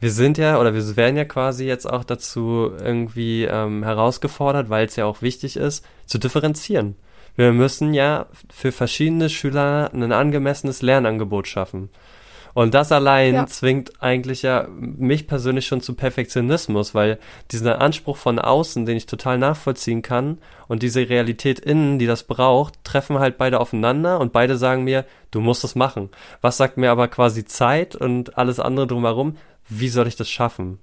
[0.00, 4.86] wir sind ja oder wir werden ja quasi jetzt auch dazu irgendwie ähm, herausgefordert, weil
[4.86, 6.96] es ja auch wichtig ist, zu differenzieren.
[7.36, 11.90] Wir müssen ja für verschiedene Schüler ein angemessenes Lernangebot schaffen.
[12.54, 13.46] Und das allein ja.
[13.46, 17.18] zwingt eigentlich ja mich persönlich schon zu Perfektionismus, weil
[17.50, 22.22] dieser Anspruch von außen, den ich total nachvollziehen kann, und diese Realität innen, die das
[22.22, 26.08] braucht, treffen halt beide aufeinander und beide sagen mir, du musst es machen.
[26.40, 29.36] Was sagt mir aber quasi Zeit und alles andere drumherum?
[29.68, 30.78] Wie soll ich das schaffen?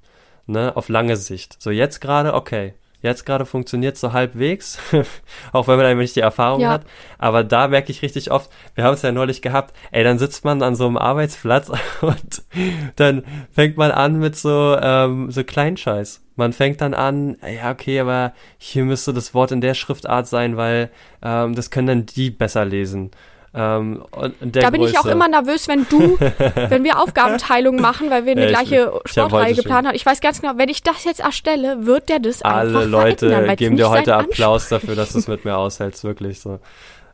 [0.45, 1.55] Ne, auf lange Sicht.
[1.61, 2.73] So jetzt gerade, okay.
[3.03, 4.79] Jetzt gerade funktioniert so halbwegs,
[5.51, 6.69] auch wenn man einfach nicht die Erfahrung ja.
[6.69, 6.85] hat.
[7.17, 10.45] Aber da merke ich richtig oft, wir haben es ja neulich gehabt, ey, dann sitzt
[10.45, 11.69] man an so einem Arbeitsplatz
[12.01, 12.43] und
[12.95, 16.21] dann fängt man an mit so, ähm, so Kleinscheiß.
[16.37, 20.55] Man fängt dann an, ja, okay, aber hier müsste das Wort in der Schriftart sein,
[20.55, 20.89] weil
[21.21, 23.11] ähm, das können dann die besser lesen.
[23.55, 24.03] Ähm,
[24.41, 24.93] da bin Größe.
[24.93, 26.17] ich auch immer nervös, wenn du,
[26.69, 29.95] wenn wir Aufgabenteilung machen, weil wir eine ja, gleiche Sportreihe geplant haben.
[29.95, 33.55] Ich weiß ganz genau, wenn ich das jetzt erstelle, wird der das Alle einfach Leute
[33.55, 36.59] geben dir heute Applaus dafür, dass du es mit mir aushältst, wirklich so.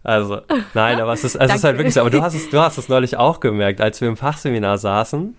[0.02, 0.39] Also,
[0.73, 1.99] nein, aber es ist, es ist halt wirklich so.
[2.02, 5.36] Aber du hast es, du hast es neulich auch gemerkt, als wir im Fachseminar saßen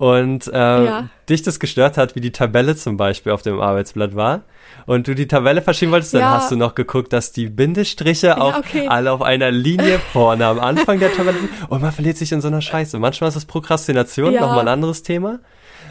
[0.00, 1.08] und ähm, ja.
[1.28, 4.44] dich das gestört hat, wie die Tabelle zum Beispiel auf dem Arbeitsblatt war
[4.86, 6.30] und du die Tabelle verschieben wolltest, dann ja.
[6.30, 8.88] hast du noch geguckt, dass die Bindestriche auch okay.
[8.88, 12.40] alle auf einer Linie vorne am Anfang der Tabelle sind und man verliert sich in
[12.40, 12.98] so einer Scheiße.
[12.98, 14.40] Manchmal ist das Prokrastination, ja.
[14.40, 15.40] nochmal ein anderes Thema.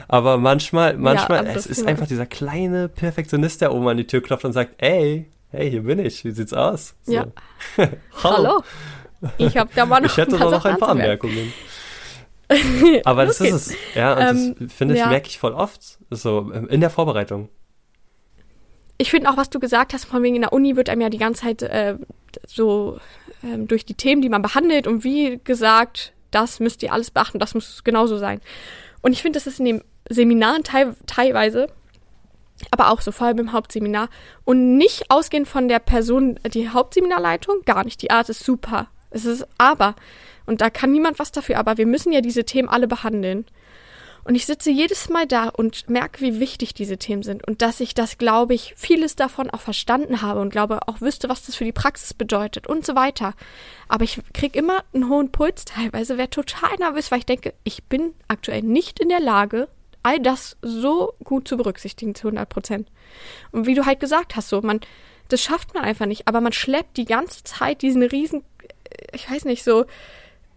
[0.07, 4.43] Aber manchmal, manchmal, es ist einfach dieser kleine Perfektionist, der oben an die Tür klopft
[4.43, 6.95] und sagt, ey, hey, hier bin ich, wie sieht's aus?
[7.03, 7.13] So.
[7.13, 7.27] Ja.
[8.23, 8.63] Hallo.
[9.37, 11.53] Ich habe da mal noch Ich hätte noch ein paar Anmerkungen.
[13.05, 13.75] Aber das ist es.
[13.95, 15.07] Ja, und ähm, das finde ich, ja.
[15.07, 15.99] merke ich voll oft.
[16.09, 17.49] So in der Vorbereitung.
[18.97, 21.09] Ich finde auch, was du gesagt hast, von wegen in der Uni wird einem ja
[21.09, 21.95] die ganze Zeit äh,
[22.45, 22.99] so
[23.43, 27.39] ähm, durch die Themen, die man behandelt und wie gesagt, das müsst ihr alles beachten,
[27.39, 28.41] das muss genauso sein.
[29.01, 31.67] Und ich finde, das ist in den Seminaren teil teilweise,
[32.71, 34.09] aber auch so vor allem im Hauptseminar
[34.43, 38.01] und nicht ausgehend von der Person, die Hauptseminarleitung, gar nicht.
[38.01, 38.87] Die Art ist super.
[39.11, 39.95] Es ist aber
[40.49, 43.45] und da kann niemand was dafür, aber wir müssen ja diese Themen alle behandeln.
[44.25, 47.79] Und ich sitze jedes Mal da und merke, wie wichtig diese Themen sind und dass
[47.79, 51.55] ich das, glaube ich, vieles davon auch verstanden habe und glaube auch wüsste, was das
[51.55, 53.33] für die Praxis bedeutet und so weiter.
[53.87, 57.83] Aber ich kriege immer einen hohen Puls teilweise, wäre total nervös, weil ich denke, ich
[57.85, 59.67] bin aktuell nicht in der Lage,
[60.03, 62.87] all das so gut zu berücksichtigen zu 100 Prozent.
[63.51, 64.81] Und wie du halt gesagt hast, so man,
[65.29, 68.43] das schafft man einfach nicht, aber man schleppt die ganze Zeit diesen riesen,
[69.13, 69.85] ich weiß nicht, so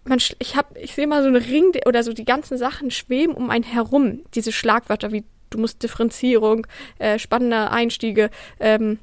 [0.04, 3.34] man, ich habe, ich sehe mal so einen Ring oder so die ganzen Sachen schweben
[3.34, 4.22] um einen herum.
[4.34, 6.66] Diese Schlagwörter wie du musst Differenzierung,
[6.98, 8.98] äh, spannende Einstiege, ähm,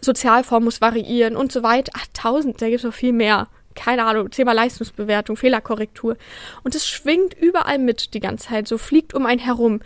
[0.00, 1.92] Sozialform muss variieren und so weiter.
[1.94, 3.48] Ach, tausend, da gibt es noch viel mehr.
[3.74, 6.16] Keine Ahnung, Thema Leistungsbewertung, Fehlerkorrektur.
[6.62, 9.80] Und es schwingt überall mit die ganze Zeit, so fliegt um einen herum.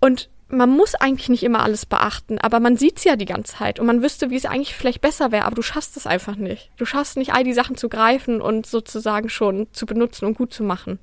[0.00, 3.78] Und man muss eigentlich nicht immer alles beachten, aber man sieht's ja die ganze Zeit
[3.78, 6.70] und man wüsste, wie es eigentlich vielleicht besser wäre, aber du schaffst es einfach nicht.
[6.76, 10.52] Du schaffst nicht, all die Sachen zu greifen und sozusagen schon zu benutzen und gut
[10.52, 10.98] zu machen.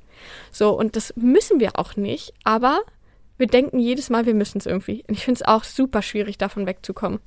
[0.51, 2.79] So, und das müssen wir auch nicht, aber
[3.37, 5.03] wir denken jedes Mal, wir müssen es irgendwie.
[5.07, 7.19] Und ich finde es auch super schwierig, davon wegzukommen.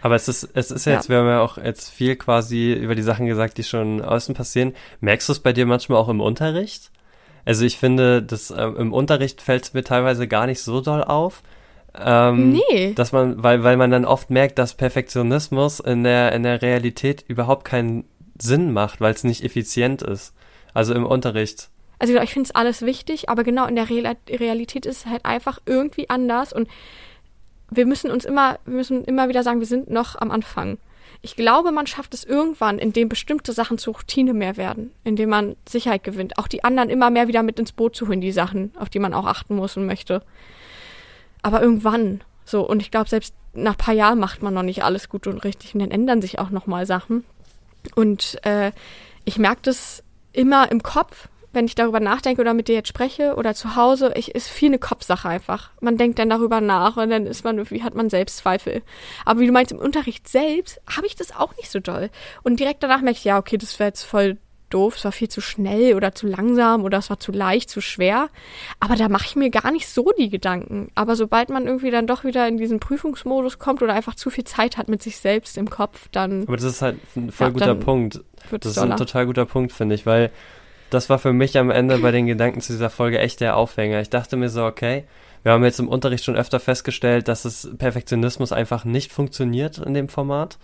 [0.00, 0.94] Aber es ist, es ist ja.
[0.94, 4.34] jetzt, wir haben ja auch jetzt viel quasi über die Sachen gesagt, die schon außen
[4.34, 4.74] passieren.
[5.00, 6.90] Merkst du es bei dir manchmal auch im Unterricht?
[7.44, 11.04] Also ich finde, das äh, im Unterricht fällt es mir teilweise gar nicht so doll
[11.04, 11.42] auf.
[11.96, 12.92] Ähm, nee.
[12.94, 17.24] Dass man, weil, weil man dann oft merkt, dass Perfektionismus in der, in der Realität
[17.28, 18.04] überhaupt keinen
[18.40, 20.34] Sinn macht, weil es nicht effizient ist.
[20.72, 21.68] Also im Unterricht.
[21.98, 25.24] Also ich finde es alles wichtig, aber genau in der Real Realität ist es halt
[25.24, 26.68] einfach irgendwie anders und
[27.70, 30.78] wir müssen uns immer, wir müssen immer wieder sagen, wir sind noch am Anfang.
[31.24, 35.56] Ich glaube, man schafft es irgendwann, indem bestimmte Sachen zur Routine mehr werden, indem man
[35.66, 38.72] Sicherheit gewinnt, auch die anderen immer mehr wieder mit ins Boot zu holen, die Sachen,
[38.76, 40.20] auf die man auch achten muss und möchte.
[41.40, 44.84] Aber irgendwann, so, und ich glaube, selbst nach ein paar Jahren macht man noch nicht
[44.84, 47.24] alles gut und richtig und dann ändern sich auch nochmal Sachen.
[47.94, 48.72] Und äh,
[49.24, 53.34] ich merke das immer im Kopf, wenn ich darüber nachdenke oder mit dir jetzt spreche
[53.36, 55.70] oder zu Hause, ich, ist viel eine Kopfsache einfach.
[55.80, 58.82] Man denkt dann darüber nach und dann ist man, irgendwie hat man Selbstzweifel.
[59.24, 62.10] Aber wie du meinst, im Unterricht selbst habe ich das auch nicht so doll.
[62.42, 64.38] Und direkt danach merke ich, ja, okay, das wäre jetzt voll
[64.70, 67.80] doof, es war viel zu schnell oder zu langsam oder es war zu leicht, zu
[67.80, 68.28] schwer.
[68.80, 70.90] Aber da mache ich mir gar nicht so die Gedanken.
[70.94, 74.44] Aber sobald man irgendwie dann doch wieder in diesen Prüfungsmodus kommt oder einfach zu viel
[74.44, 76.42] Zeit hat mit sich selbst im Kopf, dann.
[76.42, 78.20] Aber das ist halt ein voll ja, guter Punkt.
[78.50, 80.30] Das ist ein total guter Punkt, finde ich, weil
[80.94, 84.00] das war für mich am Ende bei den Gedanken zu dieser Folge echt der Aufhänger.
[84.00, 85.04] Ich dachte mir so, okay,
[85.42, 89.94] wir haben jetzt im Unterricht schon öfter festgestellt, dass es Perfektionismus einfach nicht funktioniert in
[89.94, 90.58] dem Format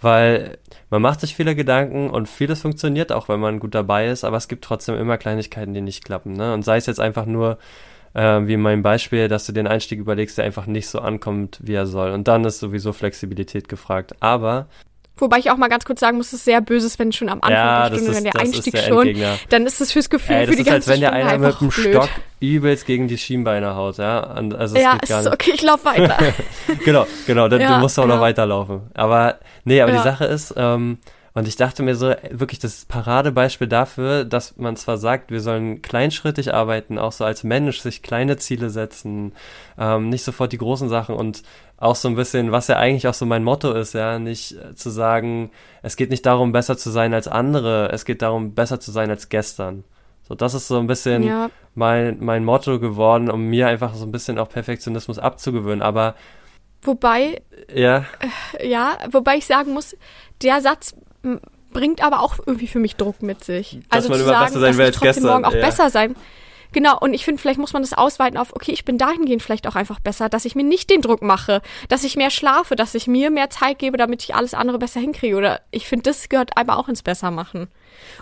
[0.00, 0.58] weil
[0.90, 4.36] man macht sich viele Gedanken und vieles funktioniert auch, wenn man gut dabei ist, aber
[4.36, 6.34] es gibt trotzdem immer Kleinigkeiten, die nicht klappen.
[6.34, 6.52] Ne?
[6.52, 7.58] Und sei es jetzt einfach nur,
[8.14, 11.58] äh, wie in meinem Beispiel, dass du den Einstieg überlegst, der einfach nicht so ankommt,
[11.62, 12.10] wie er soll.
[12.10, 14.14] Und dann ist sowieso Flexibilität gefragt.
[14.20, 14.66] Aber
[15.16, 17.38] Wobei ich auch mal ganz kurz sagen muss, es ist sehr böses, wenn schon am
[17.40, 19.14] Anfang ja, der Stunde, ist, wenn der Einstieg der schon,
[19.48, 21.34] dann ist es fürs Gefühl Ey, für die ganze Stunde Das ist, als wenn der
[21.34, 22.08] einer mit dem Stock
[22.40, 24.22] übelst gegen die Schienbeine haut, ja.
[24.22, 26.18] Also ja, es ist okay, ich laufe weiter.
[26.84, 28.16] genau, genau, dann, ja, du musst auch genau.
[28.16, 28.90] noch weiterlaufen.
[28.94, 29.98] Aber, nee, aber Ja.
[29.98, 30.98] die Sache ist, ähm,
[31.34, 35.82] und ich dachte mir so, wirklich das Paradebeispiel dafür, dass man zwar sagt, wir sollen
[35.82, 39.32] kleinschrittig arbeiten, auch so als Mensch sich kleine Ziele setzen,
[39.76, 41.42] ähm, nicht sofort die großen Sachen und
[41.76, 44.76] auch so ein bisschen, was ja eigentlich auch so mein Motto ist, ja, nicht äh,
[44.76, 45.50] zu sagen,
[45.82, 49.10] es geht nicht darum, besser zu sein als andere, es geht darum, besser zu sein
[49.10, 49.82] als gestern.
[50.28, 54.06] So, das ist so ein bisschen Ja, mein, mein Motto geworden, um mir einfach so
[54.06, 55.82] ein bisschen auch Perfektionismus abzugewöhnen.
[55.82, 56.14] Aber
[56.80, 57.42] wobei,
[57.74, 58.04] ja,
[58.62, 59.96] ja, wobei ich sagen muss,
[60.40, 60.94] der Satz
[61.72, 63.80] bringt aber auch irgendwie für mich Druck mit sich.
[63.90, 65.60] Dass also man zu sagen, besser sein dass trotzdem morgen auch ja.
[65.60, 66.16] besser sein.
[66.72, 69.68] Genau, und ich finde, vielleicht muss man das ausweiten auf, okay, ich bin dahingehend vielleicht
[69.68, 72.96] auch einfach besser, dass ich mir nicht den Druck mache, dass ich mehr schlafe, dass
[72.96, 75.36] ich mir mehr Zeit gebe, damit ich alles andere besser hinkriege.
[75.36, 77.68] Oder ich finde, das gehört aber auch ins Bessermachen.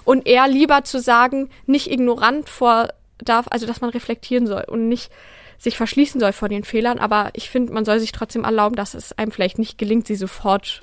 [0.04, 2.88] Und eher lieber zu sagen, nicht ignorant vor
[3.18, 5.10] darf, also dass man reflektieren soll und nicht
[5.56, 8.94] sich verschließen soll vor den Fehlern, aber ich finde, man soll sich trotzdem erlauben, dass
[8.94, 10.82] es einem vielleicht nicht gelingt, sie sofort,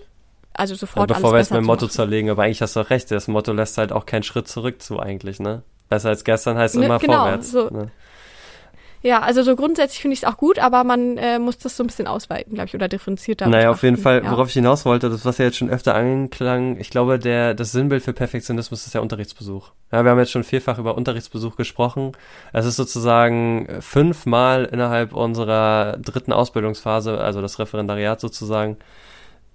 [0.53, 1.93] also sofort bevor wir jetzt mein Motto machen.
[1.93, 4.81] zerlegen, aber eigentlich hast du auch recht, das Motto lässt halt auch keinen Schritt zurück
[4.81, 5.63] zu eigentlich, ne?
[5.89, 7.51] Besser als gestern heißt Ne, immer genau, vorwärts.
[7.51, 7.69] so.
[7.69, 7.91] Ne?
[9.01, 11.83] Ja, also so grundsätzlich finde ich es auch gut, aber man äh, muss das so
[11.83, 13.47] ein bisschen ausweiten, glaube ich, oder differenzierter.
[13.47, 13.95] Naja, auf jeden.
[13.95, 17.53] Fall, worauf ich hinaus wollte, das, was ja jetzt schon öfter anklang, ich glaube, der,
[17.53, 19.71] das Sinnbild für Perfektionismus ist der Unterrichtsbesuch.
[19.93, 22.11] Ja, wir haben jetzt schon vielfach über Unterrichtsbesuch gesprochen.
[22.51, 28.75] Es ist sozusagen fünfmal innerhalb unserer dritten Ausbildungsphase, also das Referendariat sozusagen,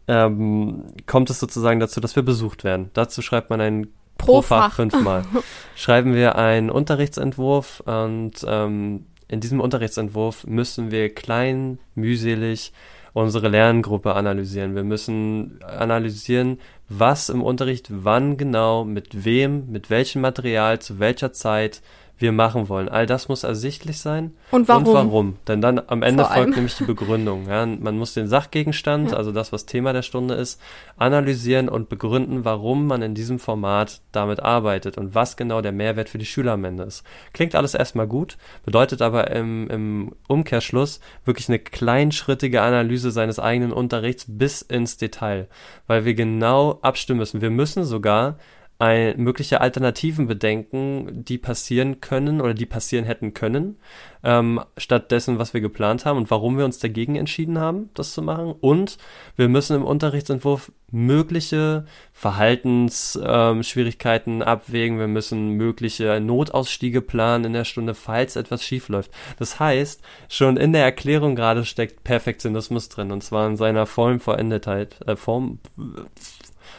[0.08, 2.90] ähm, kommt es sozusagen dazu, dass wir besucht werden.
[2.92, 3.88] Dazu schreibt man ein
[4.18, 4.76] Pro pro Fach Fach.
[4.76, 5.24] fünfmal.
[5.74, 12.72] Schreiben wir einen Unterrichtsentwurf und ähm, in diesem Unterrichtsentwurf müssen wir klein, mühselig
[13.12, 14.74] unsere Lerngruppe analysieren.
[14.74, 21.32] Wir müssen analysieren, was im Unterricht wann genau, mit wem, mit welchem Material, zu welcher
[21.32, 21.80] Zeit
[22.16, 22.88] wir machen wollen.
[22.88, 24.86] All das muss ersichtlich sein Und warum?
[24.86, 25.36] und warum.
[25.48, 27.48] Denn dann am Ende folgt nämlich die Begründung.
[27.48, 29.16] Ja, man muss den Sachgegenstand, Ja.
[29.16, 30.60] also das, was Thema der Stunde ist,
[30.96, 36.08] analysieren und begründen, warum man in diesem Format damit arbeitet und was genau der Mehrwert
[36.08, 37.02] für die Schüler am Ende ist.
[37.32, 43.72] Klingt alles erstmal gut, bedeutet aber im, im Umkehrschluss wirklich eine kleinschrittige Analyse seines eigenen
[43.72, 45.48] Unterrichts bis ins Detail,
[45.88, 47.40] weil wir genau abstimmen müssen.
[47.40, 48.36] Wir müssen sogar
[48.78, 53.76] ein, mögliche Alternativen bedenken, die passieren können oder die passieren hätten können,
[54.24, 58.12] ähm, statt dessen, was wir geplant haben und warum wir uns dagegen entschieden haben, das
[58.12, 58.54] zu machen.
[58.60, 58.98] Und
[59.36, 64.98] wir müssen im Unterrichtsentwurf mögliche Verhaltensschwierigkeiten ähm, abwägen.
[64.98, 69.10] Wir müssen mögliche Notausstiege planen in der Stunde, falls etwas schief läuft.
[69.38, 74.20] Das heißt, schon in der Erklärung gerade steckt Perfektionismus drin und zwar in seiner vollen
[74.20, 75.58] Vollendetheit, äh, Form.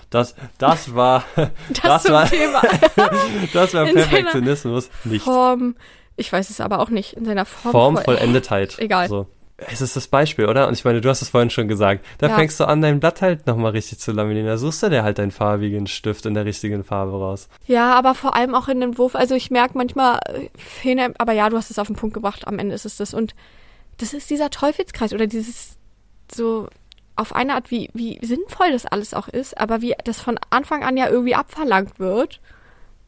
[0.10, 2.62] Das, das war, das, das war, Thema.
[3.54, 5.24] das war Perfektionismus nicht.
[5.26, 5.76] Form,
[6.15, 7.72] ich weiß es aber auch nicht, in seiner Form.
[7.72, 8.78] Form, voll- Vollendetheit.
[8.80, 9.10] Egal.
[9.10, 9.28] So.
[9.58, 10.68] Es ist das Beispiel, oder?
[10.68, 12.06] Und ich meine, du hast es vorhin schon gesagt.
[12.18, 12.36] Da Ja.
[12.36, 14.48] fängst du an, dein Blatt halt nochmal richtig zu laminieren.
[14.48, 17.48] Da suchst du dir halt deinen farbigen Stift in der richtigen Farbe raus.
[17.65, 19.15] Ja, aber vor allem auch in dem Wurf.
[19.15, 20.20] Also ich merke manchmal,
[20.84, 23.13] äh, aber ja, du hast es auf den Punkt gebracht, am Ende ist es das.
[23.13, 23.34] Und
[23.98, 25.78] das ist dieser Teufelskreis oder dieses
[26.30, 26.68] so
[27.15, 30.84] auf eine Art, wie, wie sinnvoll das alles auch ist, aber wie das von Anfang
[30.84, 32.41] an ja irgendwie abverlangt wird.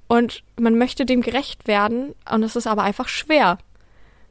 [0.08, 3.58] Und man möchte dem gerecht werden und es ist aber einfach schwer.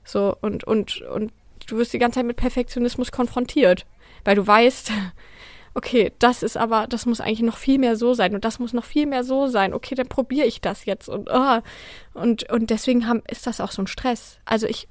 [0.04, 1.32] So, und, und, und
[1.66, 3.84] du wirst die ganze Zeit mit Perfektionismus konfrontiert,
[4.24, 4.92] weil du weißt,
[5.74, 8.72] okay, das ist aber, das muss eigentlich noch viel mehr so sein und das muss
[8.72, 9.74] noch viel mehr so sein.
[9.74, 11.62] Okay, dann probiere ich das jetzt und ah.
[12.14, 14.38] und und deswegen haben, ist das auch so ein Stress.
[14.46, 14.88] Also ich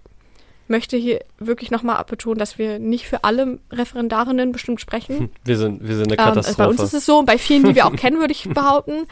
[0.67, 5.29] möchte hier wirklich nochmal betonen, dass wir nicht für alle Referendarinnen bestimmt sprechen.
[5.45, 6.57] Wir sind, wir sind eine Ähm, also Katastrophe.
[6.57, 9.05] bei uns ist es so und bei vielen, die wir auch kennen, würde ich behaupten.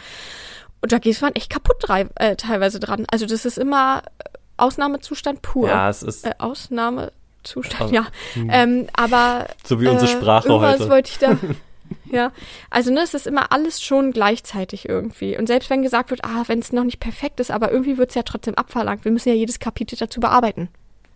[0.81, 3.05] Und da geht man echt kaputt drei, äh, teilweise dran.
[3.11, 5.67] Also das ist immer äh, Ausnahmezustand pur.
[5.69, 8.07] ja, es ist Äh, Ausnahmezustand, Aus- ja.
[8.33, 8.49] hm.
[8.51, 10.89] Ähm, aber so wie unsere äh, Sprache irgendwas heute.
[10.89, 11.37] wollte ich da.
[12.11, 12.31] ja,
[12.69, 15.37] also ne, es ist immer alles schon gleichzeitig irgendwie.
[15.37, 18.09] Und selbst wenn gesagt wird, ah, wenn es noch nicht perfekt ist, aber irgendwie wird
[18.09, 19.05] es ja trotzdem abverlangt.
[19.05, 20.69] Wir müssen ja jedes Kapitel dazu bearbeiten.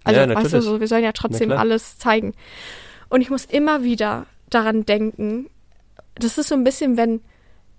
[0.07, 2.33] Also, Ja, weißt du, so, wir sollen ja trotzdem alles zeigen.
[3.09, 5.49] Und ich muss immer wieder daran denken,
[6.15, 7.21] das ist so ein bisschen, wenn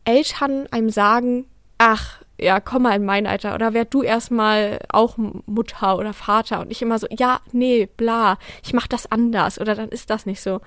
[0.04, 1.46] Eltern einem sagen,
[1.78, 6.60] ach, ja, komm mal in mein Alter oder werd du erstmal auch Mutter oder Vater
[6.60, 10.24] und ich immer so, ja, nee, bla, ich mach das anders oder dann ist das
[10.24, 10.60] nicht so.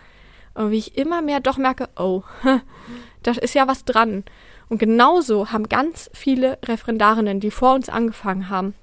[0.53, 2.23] Und wie ich immer mehr doch merke, oh,
[3.23, 4.25] da ist ja was dran.
[4.67, 8.73] Und genauso haben ganz viele Referendarinnen, die vor uns angefangen haben,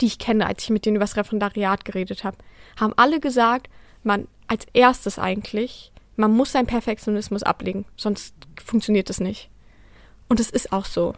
[0.00, 2.38] die ich kenne, als ich mit denen über das Referendariat geredet habe,
[2.78, 3.68] haben alle gesagt,
[4.02, 9.50] man als erstes eigentlich, man muss seinen Perfektionismus ablegen, sonst funktioniert es nicht.
[10.28, 11.14] Und es ist auch so.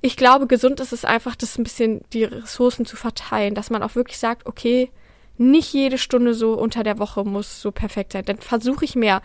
[0.00, 3.82] Ich glaube, gesund ist es einfach, das ein bisschen die Ressourcen zu verteilen, dass man
[3.82, 4.90] auch wirklich sagt, okay,
[5.38, 8.24] nicht jede Stunde so unter der Woche muss so perfekt sein.
[8.24, 9.22] Dann versuche ich mehr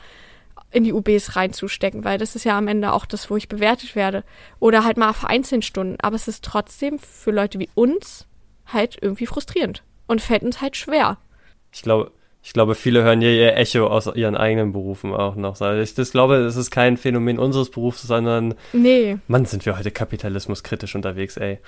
[0.72, 3.96] in die UBs reinzustecken, weil das ist ja am Ende auch das, wo ich bewertet
[3.96, 4.24] werde.
[4.60, 5.98] Oder halt mal vereinzelt Stunden.
[6.02, 8.28] Aber es ist trotzdem für Leute wie uns
[8.74, 11.18] halt irgendwie frustrierend und fällt uns halt schwer.
[11.72, 12.12] Ich glaube,
[12.46, 15.62] ich glaube, viele hören hier ihr Echo aus ihren eigenen Berufen auch noch.
[15.62, 19.78] Also ich das glaube, es ist kein Phänomen unseres Berufs, sondern Nee, Mann, sind wir
[19.78, 21.60] heute kapitalismuskritisch unterwegs, ey.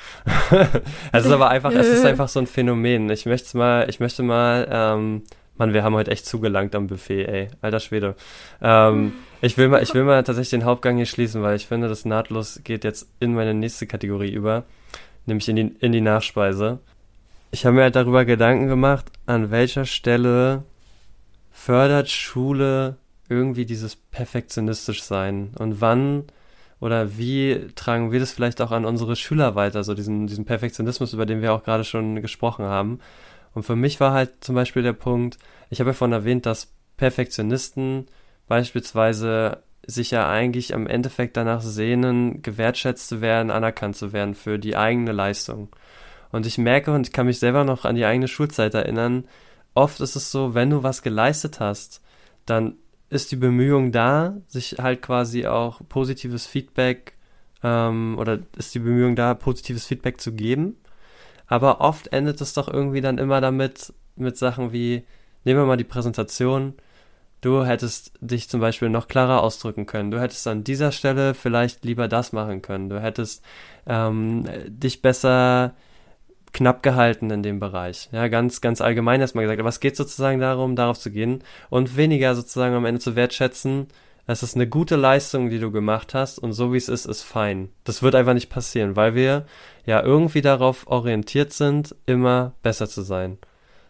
[1.13, 3.09] es ist aber einfach, es ist einfach so ein Phänomen.
[3.09, 5.23] Ich möchte mal, ich möchte mal, ähm,
[5.57, 7.47] Mann, wir haben heute echt zugelangt am Buffet, ey.
[7.61, 8.15] Alter Schwede.
[8.61, 11.87] Ähm, ich will mal, ich will mal tatsächlich den Hauptgang hier schließen, weil ich finde,
[11.87, 14.65] das nahtlos geht jetzt in meine nächste Kategorie über,
[15.25, 16.79] nämlich in die, in die Nachspeise.
[17.55, 20.65] Ich habe mir halt darüber Gedanken gemacht, an welcher Stelle
[21.53, 22.97] fördert Schule
[23.29, 26.25] irgendwie dieses perfektionistisch sein und wann
[26.81, 31.13] oder wie tragen wir das vielleicht auch an unsere Schüler weiter, so diesen, diesen Perfektionismus,
[31.13, 32.99] über den wir auch gerade schon gesprochen haben.
[33.53, 35.37] Und für mich war halt zum Beispiel der Punkt,
[35.69, 38.07] ich habe ja vorhin erwähnt, dass Perfektionisten
[38.49, 44.59] beispielsweise sich ja eigentlich am Endeffekt danach sehnen, gewertschätzt zu werden, anerkannt zu werden für
[44.59, 45.69] die eigene Leistung.
[46.35, 49.23] Und ich merke und ich kann mich selber noch an die eigene Schulzeit erinnern,
[49.73, 52.01] oft ist es so, wenn du was geleistet hast,
[52.45, 52.75] dann
[53.09, 57.13] ist die Bemühung da, sich halt quasi auch positives Feedback
[57.63, 60.75] ähm, oder ist die Bemühung da, positives Feedback zu geben.
[61.47, 65.05] Aber oft endet es doch irgendwie dann immer damit, mit Sachen wie,
[65.45, 66.73] nehmen wir mal die Präsentation,
[67.39, 71.85] du hättest dich zum Beispiel noch klarer ausdrücken können, du hättest an dieser Stelle vielleicht
[71.85, 73.41] lieber das machen können, du hättest
[73.87, 75.73] ähm, dich besser
[76.55, 78.09] knapp gehalten in dem Bereich.
[78.13, 79.59] Ja, ganz, ganz allgemein erstmal gesagt.
[79.59, 83.87] Aber es geht sozusagen darum, darauf zu gehen und weniger sozusagen am Ende zu wertschätzen.
[84.25, 87.23] Es ist eine gute Leistung, die du gemacht hast und so wie es ist, ist
[87.23, 87.69] fein.
[87.83, 89.45] Das wird einfach nicht passieren, weil wir
[89.85, 93.37] ja irgendwie darauf orientiert sind, immer besser zu sein.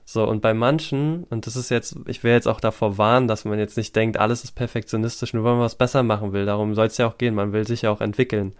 [0.03, 3.45] So, und bei manchen, und das ist jetzt, ich will jetzt auch davor warnen, dass
[3.45, 6.45] man jetzt nicht denkt, alles ist perfektionistisch, nur weil man was besser machen will.
[6.45, 8.53] Darum soll es ja auch gehen, man will sich ja auch entwickeln.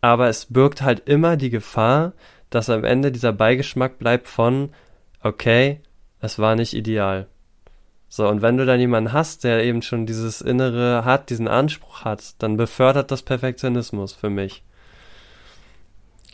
[0.00, 2.12] Aber es birgt halt immer die Gefahr,
[2.50, 4.70] dass am Ende dieser Beigeschmack bleibt von,
[5.22, 5.80] okay,
[6.20, 7.26] es war nicht ideal.
[8.08, 12.04] So, und wenn du dann jemanden hast, der eben schon dieses Innere hat, diesen Anspruch
[12.04, 14.62] hat, dann befördert das Perfektionismus für mich.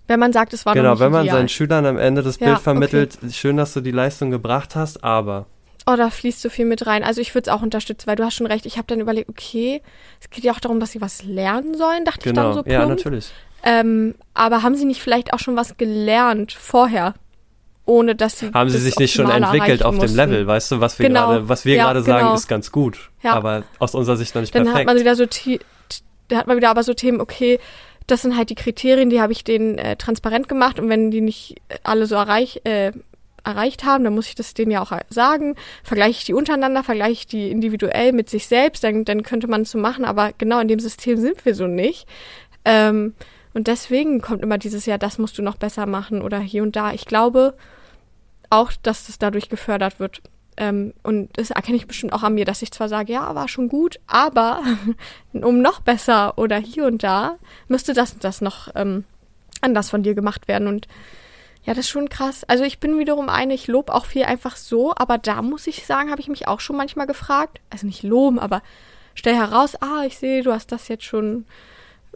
[0.08, 1.36] wenn man sagt, es war genau, noch nicht wenn man ideal.
[1.38, 5.02] seinen Schülern am Ende das Ja, Bild vermittelt, schön, dass du die Leistung gebracht hast,
[5.04, 5.46] aber.
[5.86, 7.02] Oh, da fließt so viel mit rein.
[7.02, 8.66] Also ich würde es auch unterstützen, weil du hast schon recht.
[8.66, 9.82] Ich habe dann überlegt, okay,
[10.20, 12.62] es geht ja auch darum, dass sie was lernen sollen, dachte ich dann Genau, so
[12.62, 12.68] plump.
[12.68, 13.36] ja, natürlich.
[13.64, 17.14] Ähm, aber haben sie nicht vielleicht auch schon was gelernt vorher,
[17.84, 20.14] ohne dass sie Haben sie sich nicht schon entwickelt auf dem?
[20.14, 22.34] Level, weißt du, was wir Genau, gerade, was wir ja, gerade sagen, genau.
[22.34, 23.34] ist ganz gut, Ja.
[23.34, 24.80] aber aus unserer Sicht noch nicht Dann perfekt.
[24.80, 25.26] hat man wieder so,
[26.28, 27.58] da hat man wieder aber so Themen, okay,
[28.06, 31.20] das sind halt die Kriterien, die habe ich denen äh, transparent gemacht und wenn die
[31.20, 32.92] nicht alle so erreich, äh,
[33.44, 35.56] erreicht haben, dann muss ich das denen ja auch sagen.
[35.82, 39.62] Vergleiche ich die untereinander, vergleiche ich die individuell mit sich selbst, dann, dann könnte man
[39.62, 42.06] es so machen, aber genau in dem System sind wir so nicht.
[42.64, 43.14] Ähm,
[43.54, 46.76] und deswegen kommt immer dieses Jahr, das musst du noch besser machen oder hier und
[46.76, 46.92] da.
[46.92, 47.54] Ich glaube
[48.50, 50.22] auch, dass das dadurch gefördert wird.
[50.56, 53.48] Ähm, und das erkenne ich bestimmt auch an mir, dass ich zwar sage, ja, war
[53.48, 54.62] schon gut, aber
[55.32, 57.36] um noch besser oder hier und da
[57.68, 59.04] müsste das und das noch ähm,
[59.62, 60.68] anders von dir gemacht werden.
[60.68, 60.88] Und
[61.64, 62.44] ja, das ist schon krass.
[62.44, 65.86] Also ich bin wiederum eine, ich lobe auch viel einfach so, aber da muss ich
[65.86, 68.62] sagen, habe ich mich auch schon manchmal gefragt, also nicht loben, aber
[69.14, 71.46] stell heraus, ah, ich sehe, du hast das jetzt schon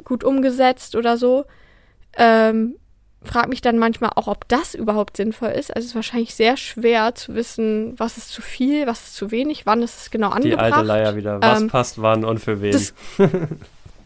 [0.05, 1.45] gut umgesetzt oder so.
[2.17, 2.77] Ähm,
[3.23, 5.71] frag mich dann manchmal auch, ob das überhaupt sinnvoll ist.
[5.75, 9.31] Also es ist wahrscheinlich sehr schwer zu wissen, was ist zu viel, was ist zu
[9.31, 10.73] wenig, wann ist es genau Die angebracht.
[10.73, 11.41] alte Leier wieder.
[11.43, 12.73] Was Ähm, passt wann und für wen?
[12.73, 12.95] das-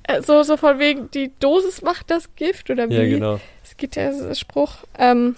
[0.04, 2.94] Äh, So, so von wegen, die Dosis macht das Gift oder wie?
[2.94, 3.38] ja, genau.
[3.62, 4.76] Es gibt ja diesen Spruch.
[4.98, 5.36] Ähm,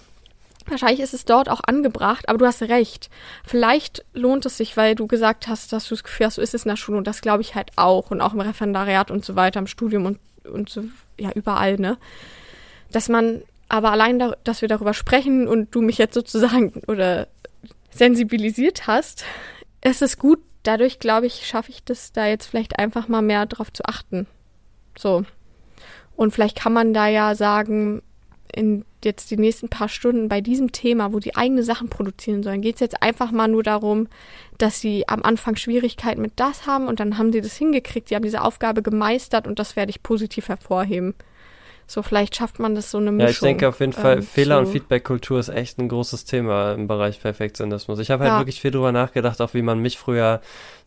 [0.68, 3.10] Wahrscheinlich ist es dort auch angebracht, aber du hast recht.
[3.44, 6.54] Vielleicht lohnt es sich, weil du gesagt hast, dass du das Gefühl hast, so ist
[6.54, 9.24] es in der Schule und das glaube ich halt auch und auch im Referendariat und
[9.24, 10.20] so weiter, im Studium und,
[10.50, 10.84] und so,
[11.18, 11.98] ja, überall, ne?
[12.90, 17.28] Dass man aber allein, da, dass wir darüber sprechen und du mich jetzt sozusagen oder
[17.90, 19.24] sensibilisiert hast,
[19.82, 20.40] ist es gut.
[20.62, 24.26] Dadurch, glaube ich, schaffe ich das da jetzt vielleicht einfach mal mehr drauf zu achten.
[24.96, 25.24] So.
[26.16, 28.02] Und vielleicht kann man da ja sagen,
[28.52, 32.62] in jetzt die nächsten paar Stunden bei diesem Thema, wo die eigene Sachen produzieren sollen,
[32.62, 34.08] geht es jetzt einfach mal nur darum,
[34.58, 38.14] dass sie am Anfang Schwierigkeiten mit das haben und dann haben sie das hingekriegt, sie
[38.14, 41.14] haben diese Aufgabe gemeistert und das werde ich positiv hervorheben.
[41.86, 43.26] So, vielleicht schafft man das so eine Mischung.
[43.26, 46.72] Ja, ich denke auf jeden Fall, ähm, Fehler- und Feedback-Kultur ist echt ein großes Thema
[46.72, 47.98] im Bereich Perfektionismus.
[47.98, 48.38] Ich habe halt ja.
[48.38, 50.40] wirklich viel drüber nachgedacht, auch wie man mich früher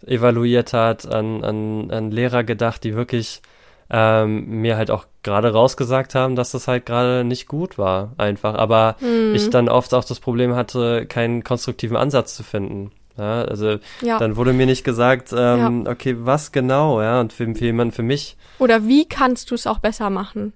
[0.05, 3.41] evaluiert hat, an, an, an Lehrer gedacht, die wirklich
[3.89, 8.55] ähm, mir halt auch gerade rausgesagt haben, dass das halt gerade nicht gut war, einfach.
[8.55, 9.35] Aber mhm.
[9.35, 12.91] ich dann oft auch das Problem hatte, keinen konstruktiven Ansatz zu finden.
[13.17, 14.19] Ja, also ja.
[14.19, 15.91] dann wurde mir nicht gesagt, ähm, ja.
[15.91, 18.35] okay, was genau, ja, und für, für jemanden, für mich.
[18.59, 20.51] Oder wie kannst du es auch besser machen?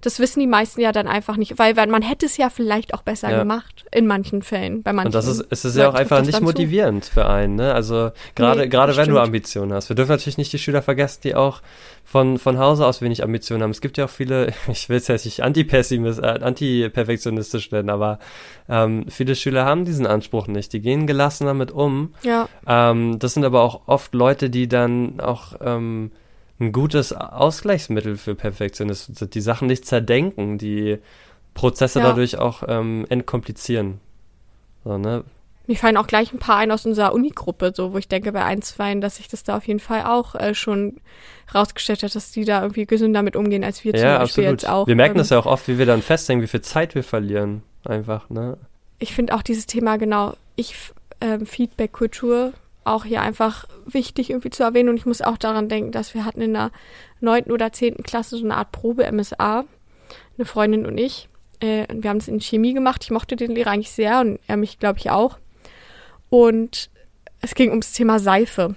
[0.00, 2.94] Das wissen die meisten ja dann einfach nicht, weil, weil man hätte es ja vielleicht
[2.94, 3.38] auch besser ja.
[3.38, 4.82] gemacht in manchen Fällen.
[4.82, 7.12] Bei manchen Und das ist, es ist ja auch einfach nicht motivierend zu.
[7.12, 7.74] für einen, ne?
[7.74, 9.18] Also gerade nee, gerade wenn stimmt.
[9.18, 9.88] du Ambitionen hast.
[9.88, 11.62] Wir dürfen natürlich nicht die Schüler vergessen, die auch
[12.04, 13.70] von, von Hause aus wenig Ambitionen haben.
[13.70, 18.18] Es gibt ja auch viele, ich will es jetzt nicht antipessimistisch, äh, antiperfektionistisch nennen, aber
[18.68, 20.72] ähm, viele Schüler haben diesen Anspruch nicht.
[20.72, 22.14] Die gehen gelassen damit um.
[22.22, 22.48] Ja.
[22.66, 26.10] Ähm, das sind aber auch oft Leute, die dann auch ähm,
[26.60, 29.34] ein gutes Ausgleichsmittel für Perfektionismus sind.
[29.34, 30.98] Die Sachen nicht zerdenken, die
[31.54, 32.08] Prozesse ja.
[32.08, 34.00] dadurch auch ähm, entkomplizieren.
[34.84, 35.24] So, ne?
[35.66, 38.44] Mir fallen auch gleich ein paar ein aus unserer Uni-Gruppe, so, wo ich denke bei
[38.44, 40.96] ein, zwei, dass sich das da auf jeden Fall auch äh, schon
[41.54, 44.50] rausgestellt hat, dass die da irgendwie gesünder mit umgehen, als wir ja, zum Beispiel absolut.
[44.50, 44.86] jetzt auch.
[44.86, 47.04] Wir merken ähm, das ja auch oft, wie wir dann festhängen, wie viel Zeit wir
[47.04, 47.62] verlieren.
[47.84, 48.58] Einfach, ne?
[48.98, 50.74] Ich finde auch dieses Thema genau, ich
[51.20, 52.52] ähm, Feedback-Kultur
[52.84, 54.88] auch hier einfach wichtig irgendwie zu erwähnen.
[54.88, 56.70] Und ich muss auch daran denken, dass wir hatten in der
[57.20, 59.64] neunten oder zehnten Klasse so eine Art Probe-MSA,
[60.38, 61.28] eine Freundin und ich.
[61.60, 63.04] Äh, wir haben es in Chemie gemacht.
[63.04, 65.38] Ich mochte den Lehrer eigentlich sehr und er mich, glaube ich, auch.
[66.30, 66.90] Und
[67.40, 68.74] es ging ums Thema Seife.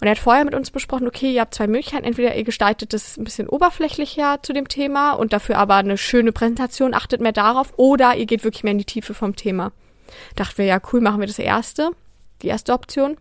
[0.00, 2.04] Und er hat vorher mit uns besprochen, okay, ihr habt zwei Möglichkeiten.
[2.04, 6.32] Entweder ihr gestaltet es ein bisschen oberflächlicher zu dem Thema und dafür aber eine schöne
[6.32, 9.72] Präsentation, achtet mehr darauf, oder ihr geht wirklich mehr in die Tiefe vom Thema.
[10.36, 11.90] Dachten wir, ja, cool, machen wir das erste,
[12.42, 13.16] die erste Option.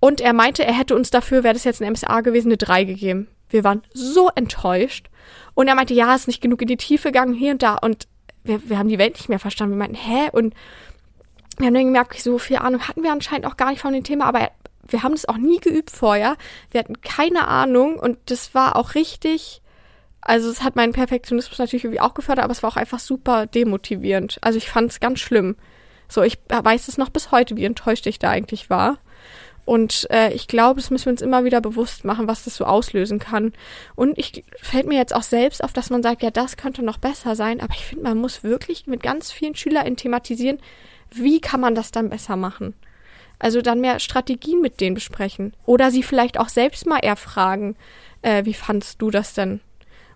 [0.00, 2.84] Und er meinte, er hätte uns dafür, wäre das jetzt ein MSA gewesen, eine 3
[2.84, 3.28] gegeben.
[3.48, 5.08] Wir waren so enttäuscht.
[5.54, 7.76] Und er meinte, ja, ist nicht genug in die Tiefe gegangen, hier und da.
[7.76, 8.08] Und
[8.42, 9.74] wir, wir haben die Welt nicht mehr verstanden.
[9.74, 10.28] Wir meinten, hä?
[10.32, 10.54] Und
[11.58, 14.04] wir haben dann gemerkt, so viel Ahnung hatten wir anscheinend auch gar nicht von dem
[14.04, 14.50] Thema, aber
[14.88, 16.36] wir haben das auch nie geübt vorher.
[16.70, 19.62] Wir hatten keine Ahnung und das war auch richtig.
[20.20, 23.46] Also es hat meinen Perfektionismus natürlich irgendwie auch gefördert, aber es war auch einfach super
[23.46, 24.38] demotivierend.
[24.40, 25.56] Also ich fand es ganz schlimm.
[26.08, 28.98] So, ich weiß es noch bis heute, wie enttäuscht ich da eigentlich war.
[29.64, 32.66] Und äh, ich glaube, das müssen wir uns immer wieder bewusst machen, was das so
[32.66, 33.52] auslösen kann.
[33.94, 36.98] Und ich fällt mir jetzt auch selbst auf, dass man sagt, ja, das könnte noch
[36.98, 37.60] besser sein.
[37.60, 40.58] Aber ich finde, man muss wirklich mit ganz vielen SchülerInnen thematisieren,
[41.10, 42.74] wie kann man das dann besser machen?
[43.38, 45.54] Also dann mehr Strategien mit denen besprechen.
[45.64, 47.76] Oder sie vielleicht auch selbst mal eher fragen,
[48.22, 49.60] äh, wie fandst du das denn?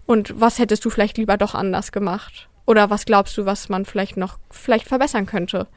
[0.06, 2.48] Und was hättest du vielleicht lieber doch anders gemacht?
[2.68, 5.68] Oder was glaubst du, was man vielleicht noch vielleicht verbessern könnte?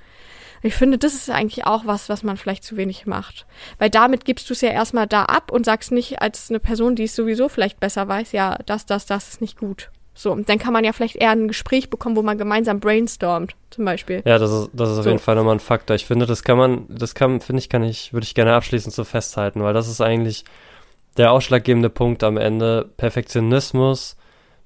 [0.62, 3.46] Ich finde, das ist eigentlich auch was, was man vielleicht zu wenig macht.
[3.80, 6.98] Weil damit gibst du es ja erstmal da ab und sagst nicht als eine Person,
[6.98, 9.90] die es sowieso vielleicht besser weiß, ja, das, das, das ist nicht gut.
[10.14, 13.56] So, und dann kann man ja vielleicht eher ein Gespräch bekommen, wo man gemeinsam brainstormt,
[13.70, 14.22] zum Beispiel.
[14.26, 15.10] Ja, das ist, das ist auf so.
[15.12, 15.96] jeden Fall nochmal ein Faktor.
[15.96, 18.94] Ich finde, das kann man, das kann, finde ich, kann ich, würde ich gerne abschließend
[18.94, 20.44] so festhalten, weil das ist eigentlich
[21.16, 22.90] der ausschlaggebende Punkt am Ende.
[22.98, 24.18] Perfektionismus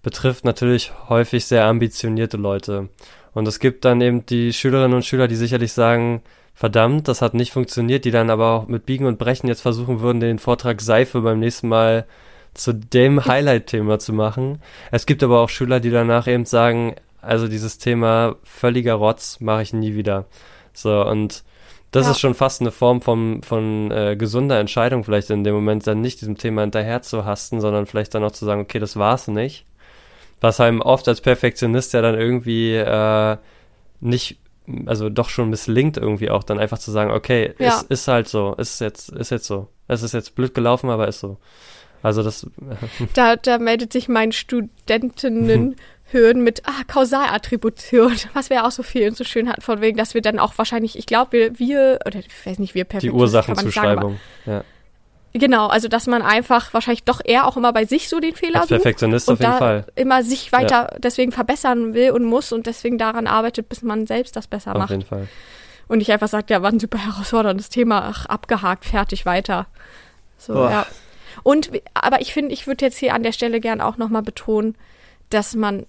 [0.06, 2.90] betrifft natürlich häufig sehr ambitionierte Leute.
[3.34, 6.22] Und es gibt dann eben die Schülerinnen und Schüler, die sicherlich sagen,
[6.54, 10.02] verdammt, das hat nicht funktioniert, die dann aber auch mit Biegen und Brechen jetzt versuchen
[10.02, 12.06] würden, den Vortrag Seife beim nächsten Mal
[12.54, 14.62] zu dem Highlight-Thema zu machen.
[14.92, 16.94] Es gibt aber auch Schüler, die danach eben sagen,
[17.24, 20.26] also dieses Thema völliger Rotz mache ich nie wieder.
[20.72, 21.44] So, und
[21.90, 22.12] das ja.
[22.12, 26.02] ist schon fast eine Form von, von äh, gesunder Entscheidung, vielleicht in dem Moment dann
[26.02, 29.28] nicht diesem Thema hinterher zu hasten, sondern vielleicht dann auch zu sagen, okay, das war's
[29.28, 29.66] nicht
[30.42, 33.38] was einem oft als Perfektionist ja dann irgendwie äh,
[34.00, 34.38] nicht,
[34.86, 37.70] also doch schon misslingt irgendwie auch, dann einfach zu sagen, okay, ja.
[37.70, 39.68] ist, ist halt so, ist jetzt, ist jetzt so.
[39.88, 41.38] Es ist jetzt blöd gelaufen, aber ist so.
[42.02, 42.48] Also das.
[43.14, 45.76] da, da meldet sich mein Studentinnen
[46.12, 49.98] Hürden mit ah, Kausalattribution, was wir auch so viel und so schön hatten, von wegen,
[49.98, 53.12] dass wir dann auch wahrscheinlich, ich glaube, wir, wir, oder ich weiß nicht, wir perfekt.
[53.12, 54.64] Die Ursachenzuschreibung, ja.
[55.38, 58.62] Genau, also dass man einfach wahrscheinlich doch eher auch immer bei sich so den Fehler
[58.62, 59.86] Als sucht Perfektionist und auf jeden da Fall.
[59.96, 64.38] immer sich weiter deswegen verbessern will und muss und deswegen daran arbeitet, bis man selbst
[64.38, 64.92] das besser Auf macht.
[64.92, 65.28] jeden Fall.
[65.90, 69.68] Und nicht einfach sagt, ja, war ein super herausforderndes Thema, ach, abgehakt, fertig, weiter.
[70.38, 70.72] So, Boah.
[70.72, 70.86] ja.
[71.44, 74.78] Und, aber ich finde, ich würde jetzt hier an der Stelle gern auch nochmal betonen,
[75.30, 75.86] dass man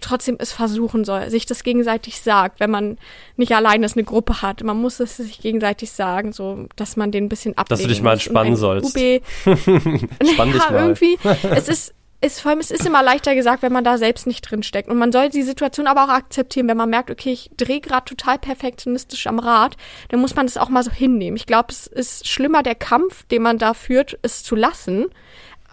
[0.00, 2.98] trotzdem es versuchen soll, sich das gegenseitig sagt, wenn man
[3.36, 4.62] nicht alleine es eine Gruppe hat.
[4.62, 7.88] Man muss es sich gegenseitig sagen, so, dass man den ein bisschen ablegen Dass du
[7.88, 8.96] dich mal entspannen sollst.
[8.96, 9.22] UB,
[10.32, 10.74] Spann dich mal.
[10.74, 11.18] irgendwie.
[11.54, 14.42] Es ist, ist, vor allem, es ist immer leichter gesagt, wenn man da selbst nicht
[14.42, 14.88] drin steckt.
[14.88, 16.68] Und man soll die Situation aber auch akzeptieren.
[16.68, 19.76] Wenn man merkt, okay, ich drehe gerade total perfektionistisch am Rad,
[20.08, 21.36] dann muss man das auch mal so hinnehmen.
[21.36, 25.06] Ich glaube, es ist schlimmer der Kampf, den man da führt, es zu lassen,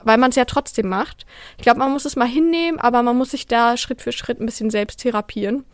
[0.03, 1.25] weil man es ja trotzdem macht.
[1.57, 4.39] Ich glaube, man muss es mal hinnehmen, aber man muss sich da Schritt für Schritt
[4.39, 5.65] ein bisschen selbst therapieren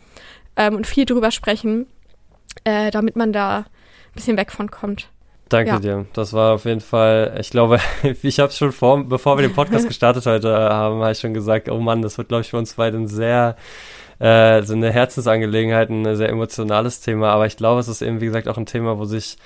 [0.55, 1.87] ähm, und viel drüber sprechen,
[2.63, 3.65] äh, damit man da ein
[4.15, 5.09] bisschen weg von kommt.
[5.49, 5.79] Danke Ja.
[5.79, 6.05] dir.
[6.13, 7.79] Das war auf jeden Fall, ich glaube,
[8.23, 11.69] ich habe schon vor, bevor wir den Podcast gestartet heute haben, habe ich schon gesagt,
[11.69, 13.55] oh Mann, das wird, glaube ich, für uns beide ein sehr,
[14.19, 17.29] äh, so eine Herzensangelegenheit, ein sehr emotionales Thema.
[17.29, 19.37] Aber ich glaube, es ist eben, wie gesagt, auch ein Thema, wo sich,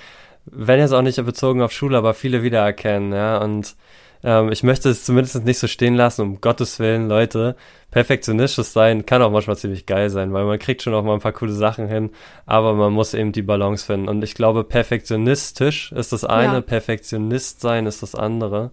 [0.46, 3.38] wenn jetzt auch nicht bezogen auf Schule, aber viele wiedererkennen, ja.
[3.40, 3.76] Und
[4.24, 7.56] ähm, ich möchte es zumindest nicht so stehen lassen, um Gottes Willen, Leute.
[7.92, 11.22] Perfektionistisch sein kann auch manchmal ziemlich geil sein, weil man kriegt schon auch mal ein
[11.22, 12.12] paar coole Sachen hin,
[12.46, 14.10] aber man muss eben die Balance finden.
[14.10, 16.62] Und ich glaube, perfektionistisch ist das eine, Ja.
[16.62, 18.72] Perfektionist sein ist das andere.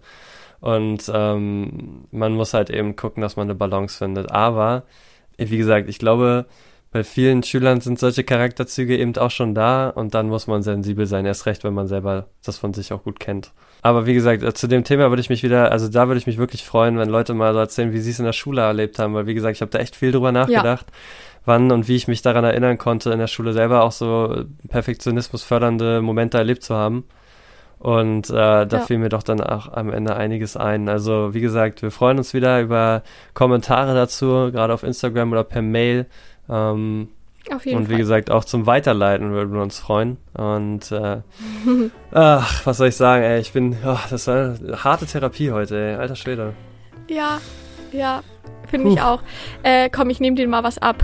[0.59, 4.31] Und ähm, man muss halt eben gucken, dass man eine Balance findet.
[4.31, 4.83] Aber,
[5.37, 6.45] wie gesagt, ich glaube,
[6.97, 11.05] bei vielen Schülern sind solche Charakterzüge eben auch schon da und dann muss man sensibel
[11.05, 13.51] sein, erst recht, wenn man selber das von sich auch gut kennt.
[13.83, 16.25] Aber wie gesagt, äh, zu dem Thema würde ich mich wieder, also da würde ich
[16.25, 18.97] mich wirklich freuen, wenn Leute mal so erzählen, wie sie es in der Schule erlebt
[18.97, 20.87] haben, weil wie gesagt, ich habe da echt viel drüber nachgedacht,
[21.45, 25.43] wann und wie ich mich daran erinnern konnte, in der Schule selber auch so Perfektionismus
[25.43, 27.03] fördernde Momente erlebt zu haben.
[27.77, 28.33] Und äh,
[28.65, 28.79] da Ja.
[28.79, 30.89] fiel mir doch dann auch am Ende einiges ein.
[30.89, 33.03] Also wie gesagt, wir freuen uns wieder über
[33.35, 36.07] Kommentare dazu, gerade auf Instagram oder per Mail.
[36.49, 37.09] Ähm,
[37.53, 38.01] Auf jeden und wie Fall.
[38.01, 40.17] gesagt, auch zum Weiterleiten würden wir uns freuen.
[40.33, 41.21] Und äh,
[42.11, 45.77] ach, was soll ich sagen, ey, ich bin, oh, das war eine harte Therapie heute,
[45.77, 46.53] ey, alter Schwede.
[47.09, 47.39] Ja,
[47.91, 48.21] ja,
[48.69, 49.21] finde ich auch.
[49.63, 51.03] Äh, komm, ich nehme dir mal was ab.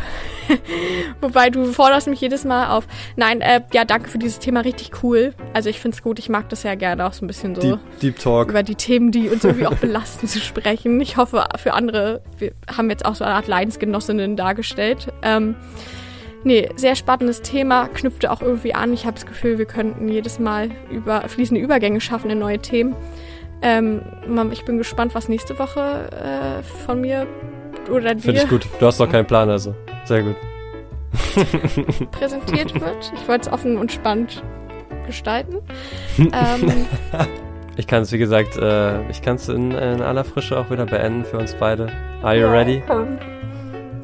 [1.21, 2.86] Wobei du forderst mich jedes Mal auf.
[3.15, 5.34] Nein, äh, ja, danke für dieses Thema, richtig cool.
[5.53, 7.61] Also ich finde es gut, ich mag das ja gerne auch so ein bisschen so
[7.61, 8.49] Deep, Deep Talk.
[8.49, 10.99] über die Themen, die uns irgendwie auch belasten, zu sprechen.
[11.01, 15.07] Ich hoffe, für andere, wir haben jetzt auch so eine Art Leidensgenossinnen dargestellt.
[15.21, 15.55] Ähm,
[16.43, 18.93] nee, sehr spannendes Thema, knüpfte auch irgendwie an.
[18.93, 22.95] Ich habe das Gefühl, wir könnten jedes Mal über fließende Übergänge schaffen in neue Themen.
[23.64, 24.01] Ähm,
[24.51, 27.26] ich bin gespannt, was nächste Woche äh, von mir
[27.89, 28.68] oder dir Finde ich gut.
[28.80, 29.74] Du hast doch keinen Plan, also.
[30.05, 30.36] Sehr gut.
[32.11, 33.14] präsentiert wird.
[33.16, 34.43] Ich wollte es offen und spannend
[35.05, 35.57] gestalten.
[36.18, 36.86] ähm,
[37.76, 40.86] Ich kann es, wie gesagt, äh, ich kann es in, in aller Frische auch wieder
[40.86, 41.88] beenden für uns beide.
[42.22, 42.84] Are you ja, ready?
[42.86, 43.18] komm.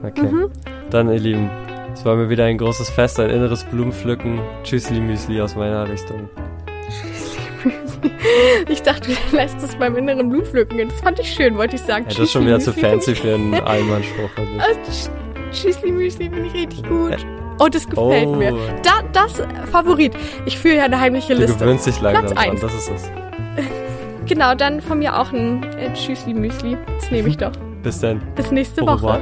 [0.04, 0.24] Okay.
[0.24, 0.50] Mhm.
[0.90, 1.52] Dann, ihr Lieben,
[1.94, 4.40] es war mir wieder ein großes Fest, ein inneres Blumenpflücken.
[4.64, 6.30] Tschüssli Müsli aus meiner Richtung.
[8.70, 10.90] Ich dachte, du lässt es beim inneren Blutpflücken gehen.
[10.90, 12.04] Das fand ich schön, wollte ich sagen.
[12.04, 14.30] Ja, das ist schon wieder zu fancy für einen Allmannspruch.
[14.38, 14.52] Also.
[14.60, 15.10] Ah, Tsch-
[15.52, 17.18] Tschüssli Müsli finde ich richtig gut.
[17.60, 18.36] Oh, das gefällt Oh.
[18.36, 18.52] mir.
[18.84, 20.14] Da, das äh, Favorit.
[20.46, 21.58] Ich führe ja eine heimliche Du Liste.
[21.58, 22.62] gewöhnst dich langsam Platz dran, eins.
[22.62, 23.12] das ist es.
[24.28, 26.78] Genau, dann von mir auch ein äh, Tschüssli Müsli.
[27.00, 27.52] Das nehme ich doch.
[27.82, 28.22] Bis dann.
[28.36, 28.86] Bis nächste.
[28.86, 29.20] Woche.